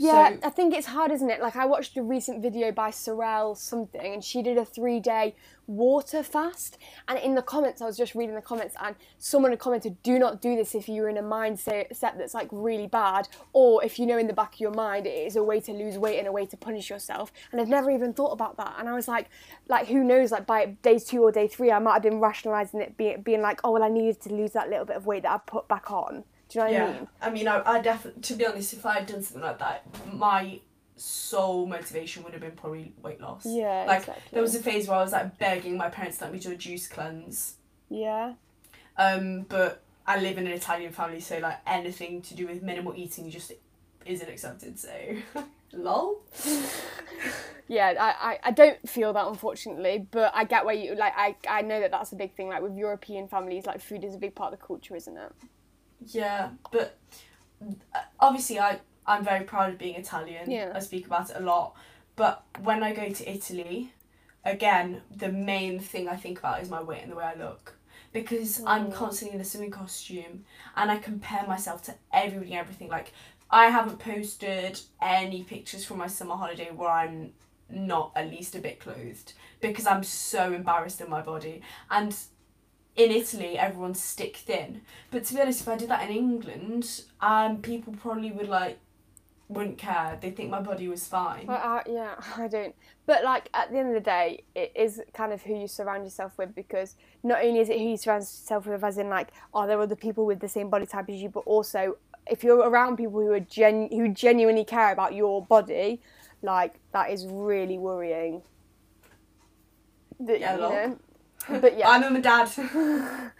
[0.00, 1.40] Yeah, So- I think it's hard, isn't it?
[1.42, 5.34] Like I watched a recent video by Sorel something, and she did a three-day
[5.66, 6.78] water fast.
[7.08, 10.16] And in the comments, I was just reading the comments, and someone had commented, "Do
[10.20, 13.98] not do this if you're in a mindset set that's like really bad, or if
[13.98, 16.18] you know in the back of your mind it is a way to lose weight
[16.20, 18.76] and a way to punish yourself." And I've never even thought about that.
[18.78, 19.28] And I was like,
[19.68, 20.30] like who knows?
[20.30, 23.42] Like by day two or day three, I might have been rationalizing it, being being
[23.42, 25.66] like, "Oh well, I needed to lose that little bit of weight that I put
[25.66, 27.08] back on." Do you know what I Yeah, mean?
[27.20, 29.84] I mean, I, I definitely, to be honest, if I had done something like that,
[30.12, 30.60] my
[30.96, 33.44] sole motivation would have been probably weight loss.
[33.46, 34.24] Yeah, Like, exactly.
[34.32, 36.52] there was a phase where I was like begging my parents to let me do
[36.52, 37.56] a juice cleanse.
[37.90, 38.34] Yeah.
[38.96, 42.94] Um, but I live in an Italian family, so like anything to do with minimal
[42.96, 43.52] eating just
[44.06, 44.78] isn't accepted.
[44.78, 44.90] So,
[45.72, 46.20] lol.
[47.70, 51.12] Yeah, I, I, I don't feel that unfortunately, but I get where you like.
[51.14, 52.48] I, I know that that's a big thing.
[52.48, 55.32] Like with European families, like food is a big part of the culture, isn't it?
[56.06, 56.98] Yeah, but
[57.94, 60.50] uh, obviously I I'm very proud of being Italian.
[60.50, 60.72] Yeah.
[60.74, 61.74] I speak about it a lot.
[62.16, 63.92] But when I go to Italy,
[64.44, 67.74] again, the main thing I think about is my weight and the way I look.
[68.12, 68.94] Because I'm Mm.
[68.94, 70.44] constantly in a swimming costume
[70.76, 72.88] and I compare myself to everybody and everything.
[72.88, 73.12] Like
[73.50, 77.32] I haven't posted any pictures from my summer holiday where I'm
[77.70, 81.62] not at least a bit clothed because I'm so embarrassed in my body.
[81.90, 82.14] And
[82.98, 84.82] in Italy, everyone's stick thin.
[85.10, 88.78] But to be honest, if I did that in England, um, people probably would like
[89.48, 90.18] wouldn't care.
[90.20, 91.48] They think my body was fine.
[91.48, 92.74] I, I, yeah, I don't.
[93.06, 96.04] But like at the end of the day, it is kind of who you surround
[96.04, 99.28] yourself with because not only is it who you surround yourself with, as in like,
[99.54, 101.96] are there other people with the same body type as you, but also
[102.26, 106.02] if you're around people who are gen who genuinely care about your body,
[106.42, 108.42] like that is really worrying.
[110.20, 110.98] That, Yeah, you know?
[111.48, 111.88] But yeah.
[111.88, 112.50] I'm a dad.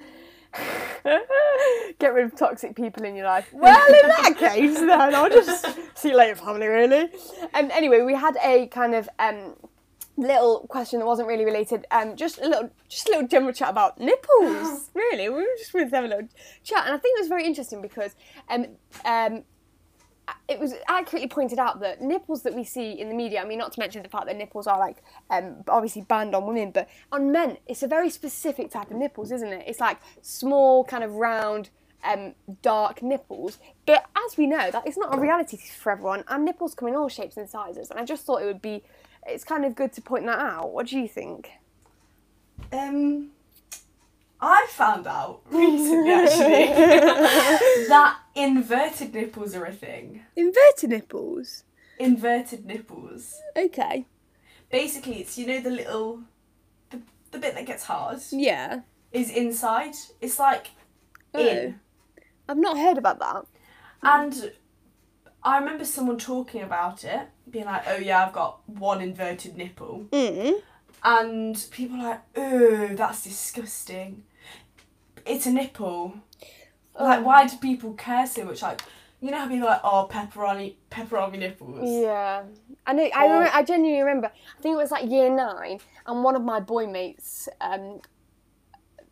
[1.98, 3.48] Get rid of toxic people in your life.
[3.52, 6.66] Well, in that case, then I'll just see you later, family.
[6.66, 7.08] Really.
[7.54, 7.70] Um.
[7.72, 9.54] Anyway, we had a kind of um
[10.16, 11.86] little question that wasn't really related.
[11.90, 12.16] Um.
[12.16, 14.90] Just a little, just a little general chat about nipples.
[14.94, 16.28] really, we were just wanted to have a little
[16.64, 18.16] chat, and I think it was very interesting because
[18.48, 18.66] um
[19.04, 19.44] um
[20.48, 23.58] it was accurately pointed out that nipples that we see in the media, I mean,
[23.58, 26.88] not to mention the fact that nipples are like um, obviously banned on women, but
[27.12, 29.64] on men, it's a very specific type of nipples, isn't it?
[29.66, 31.70] It's like small, kind of round,
[32.04, 33.58] um, dark nipples.
[33.86, 36.94] But as we know, that is not a reality for everyone, and nipples come in
[36.94, 37.90] all shapes and sizes.
[37.90, 38.82] And I just thought it would be,
[39.26, 40.72] it's kind of good to point that out.
[40.72, 41.50] What do you think?
[42.72, 43.30] Um,
[44.40, 46.66] I found out recently actually
[47.88, 50.22] that inverted nipples are a thing.
[50.36, 51.64] Inverted nipples.
[51.98, 53.34] Inverted nipples.
[53.56, 54.06] Okay.
[54.70, 56.20] Basically, it's you know the little,
[56.90, 57.00] the,
[57.32, 58.80] the bit that gets hard Yeah.
[59.12, 59.94] is inside.
[60.20, 60.68] It's like
[61.34, 61.40] Oh.
[61.46, 61.80] in.
[62.48, 63.44] I've not heard about that.
[64.02, 64.52] And
[65.42, 70.06] I remember someone talking about it, being like, "Oh yeah, I've got one inverted nipple,"
[70.10, 70.62] Mm.
[71.02, 74.24] And people are like, "Oh, that's disgusting."
[75.26, 76.14] It's a nipple.
[76.98, 78.62] Like, why do people care so much?
[78.62, 78.80] Like,
[79.20, 82.02] you know how people are like, oh, pepperoni, pepperoni nipples.
[82.02, 82.42] Yeah,
[82.86, 83.02] I know.
[83.14, 84.26] I Or- remember, I genuinely remember.
[84.58, 87.48] I think it was like year nine, and one of my boy mates.
[87.60, 88.00] Um,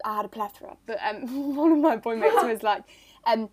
[0.04, 2.82] I had a plethora, but um, one of my boy mates was like,
[3.24, 3.50] um,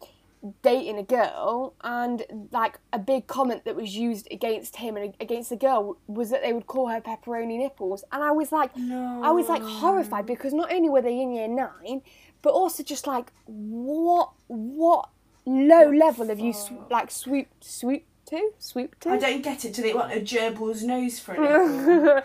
[0.62, 5.50] dating a girl, and like a big comment that was used against him and against
[5.50, 9.22] the girl was that they would call her pepperoni nipples, and I was like, No.
[9.24, 12.02] I was like horrified because not only were they in year nine,
[12.42, 15.10] but also just like what what
[15.46, 19.10] low level have you sw- like swoop swoop to swoop to?
[19.12, 19.74] I don't get it.
[19.74, 22.22] Do they want a gerbil's nose for nipple?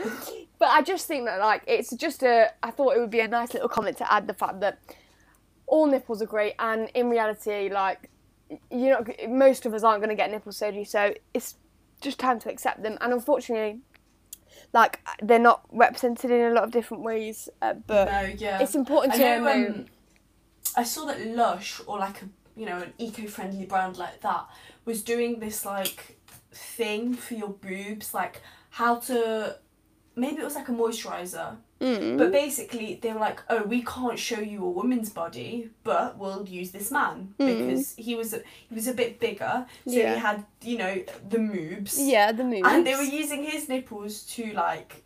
[0.58, 2.50] but I just think that like it's just a.
[2.62, 4.78] I thought it would be a nice little comment to add the fact that
[5.68, 8.10] all nipples are great, and in reality, like
[8.70, 11.56] you know, most of us aren't going to get nipple surgery, so it's
[12.00, 12.96] just time to accept them.
[13.00, 13.80] And unfortunately,
[14.72, 17.48] like they're not represented in a lot of different ways.
[17.62, 18.60] Uh, but no, yeah.
[18.60, 19.44] it's important I to know.
[19.44, 19.66] know.
[19.68, 19.86] Um,
[20.76, 24.46] I saw that Lush or like a you know an eco-friendly brand like that
[24.84, 26.18] was doing this like
[26.52, 29.56] thing for your boobs, like how to.
[30.16, 32.18] Maybe it was like a moisturizer, Mm.
[32.18, 36.44] but basically they were like, "Oh, we can't show you a woman's body, but we'll
[36.48, 37.46] use this man Mm.
[37.46, 38.34] because he was
[38.68, 40.14] he was a bit bigger, so Yeah.
[40.14, 40.94] he had you know
[41.28, 42.66] the moobs, yeah, the moves.
[42.68, 45.04] and they were using his nipples to like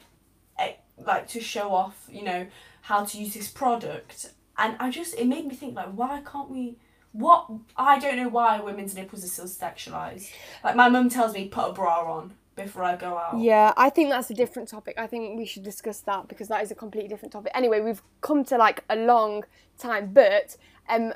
[1.05, 2.47] like to show off you know
[2.83, 6.49] how to use this product and i just it made me think like why can't
[6.51, 6.77] we
[7.13, 10.31] what i don't know why women's nipples are still sexualized
[10.63, 13.91] like my mum tells me put a bra on before i go out Yeah, I
[13.91, 14.95] think that's a different topic.
[14.99, 17.53] I think we should discuss that because that is a completely different topic.
[17.55, 19.45] Anyway, we've come to like a long
[19.79, 20.57] time, but
[20.89, 21.15] um,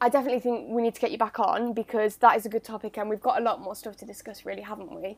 [0.00, 2.64] I definitely think we need to get you back on because that is a good
[2.64, 5.16] topic and we've got a lot more stuff to discuss, really, haven't we?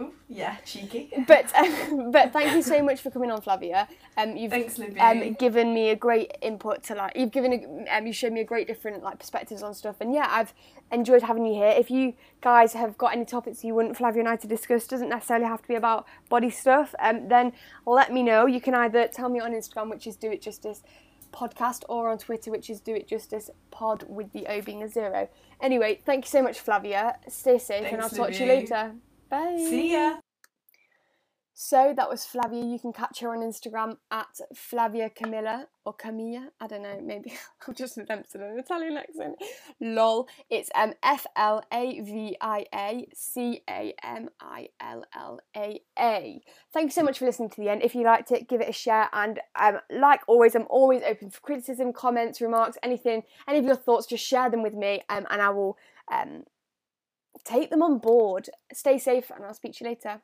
[0.00, 1.12] Ooh, yeah cheeky.
[1.26, 3.88] But um, but thank you so much for coming on, Flavia.
[4.16, 8.06] Um, you've thanks um, given me a great input to like you've given a, um,
[8.06, 9.96] you showed me a great different like perspectives on stuff.
[10.00, 10.54] And yeah I've
[10.92, 11.74] enjoyed having you here.
[11.76, 15.08] If you guys have got any topics you want Flavia and I to discuss doesn't
[15.08, 17.52] necessarily have to be about body stuff um, then
[17.84, 18.46] let me know.
[18.46, 20.82] You can either tell me on Instagram which is do it justice
[21.32, 24.88] podcast or on Twitter which is do it justice pod with the O being a
[24.88, 25.28] zero.
[25.60, 27.18] Anyway thank you so much Flavia.
[27.28, 28.92] Stay safe and I'll Thanks, talk to you later
[29.28, 30.18] bye see ya
[31.60, 32.64] so that was Flavia.
[32.64, 36.50] You can catch her on Instagram at Flavia Camilla or Camilla.
[36.60, 37.00] I don't know.
[37.02, 37.32] Maybe
[37.68, 39.34] I've just attempted an Italian accent.
[39.80, 40.28] Lol.
[40.48, 45.80] It's um F L A V I A C A M I L L A
[45.98, 46.40] A.
[46.72, 47.82] Thank you so much for listening to the end.
[47.82, 49.08] If you liked it, give it a share.
[49.12, 53.74] And um, like always, I'm always open for criticism, comments, remarks, anything, any of your
[53.74, 54.06] thoughts.
[54.06, 55.76] Just share them with me, um, and I will
[56.08, 56.44] um
[57.44, 58.48] take them on board.
[58.72, 60.22] Stay safe, and I'll speak to you later.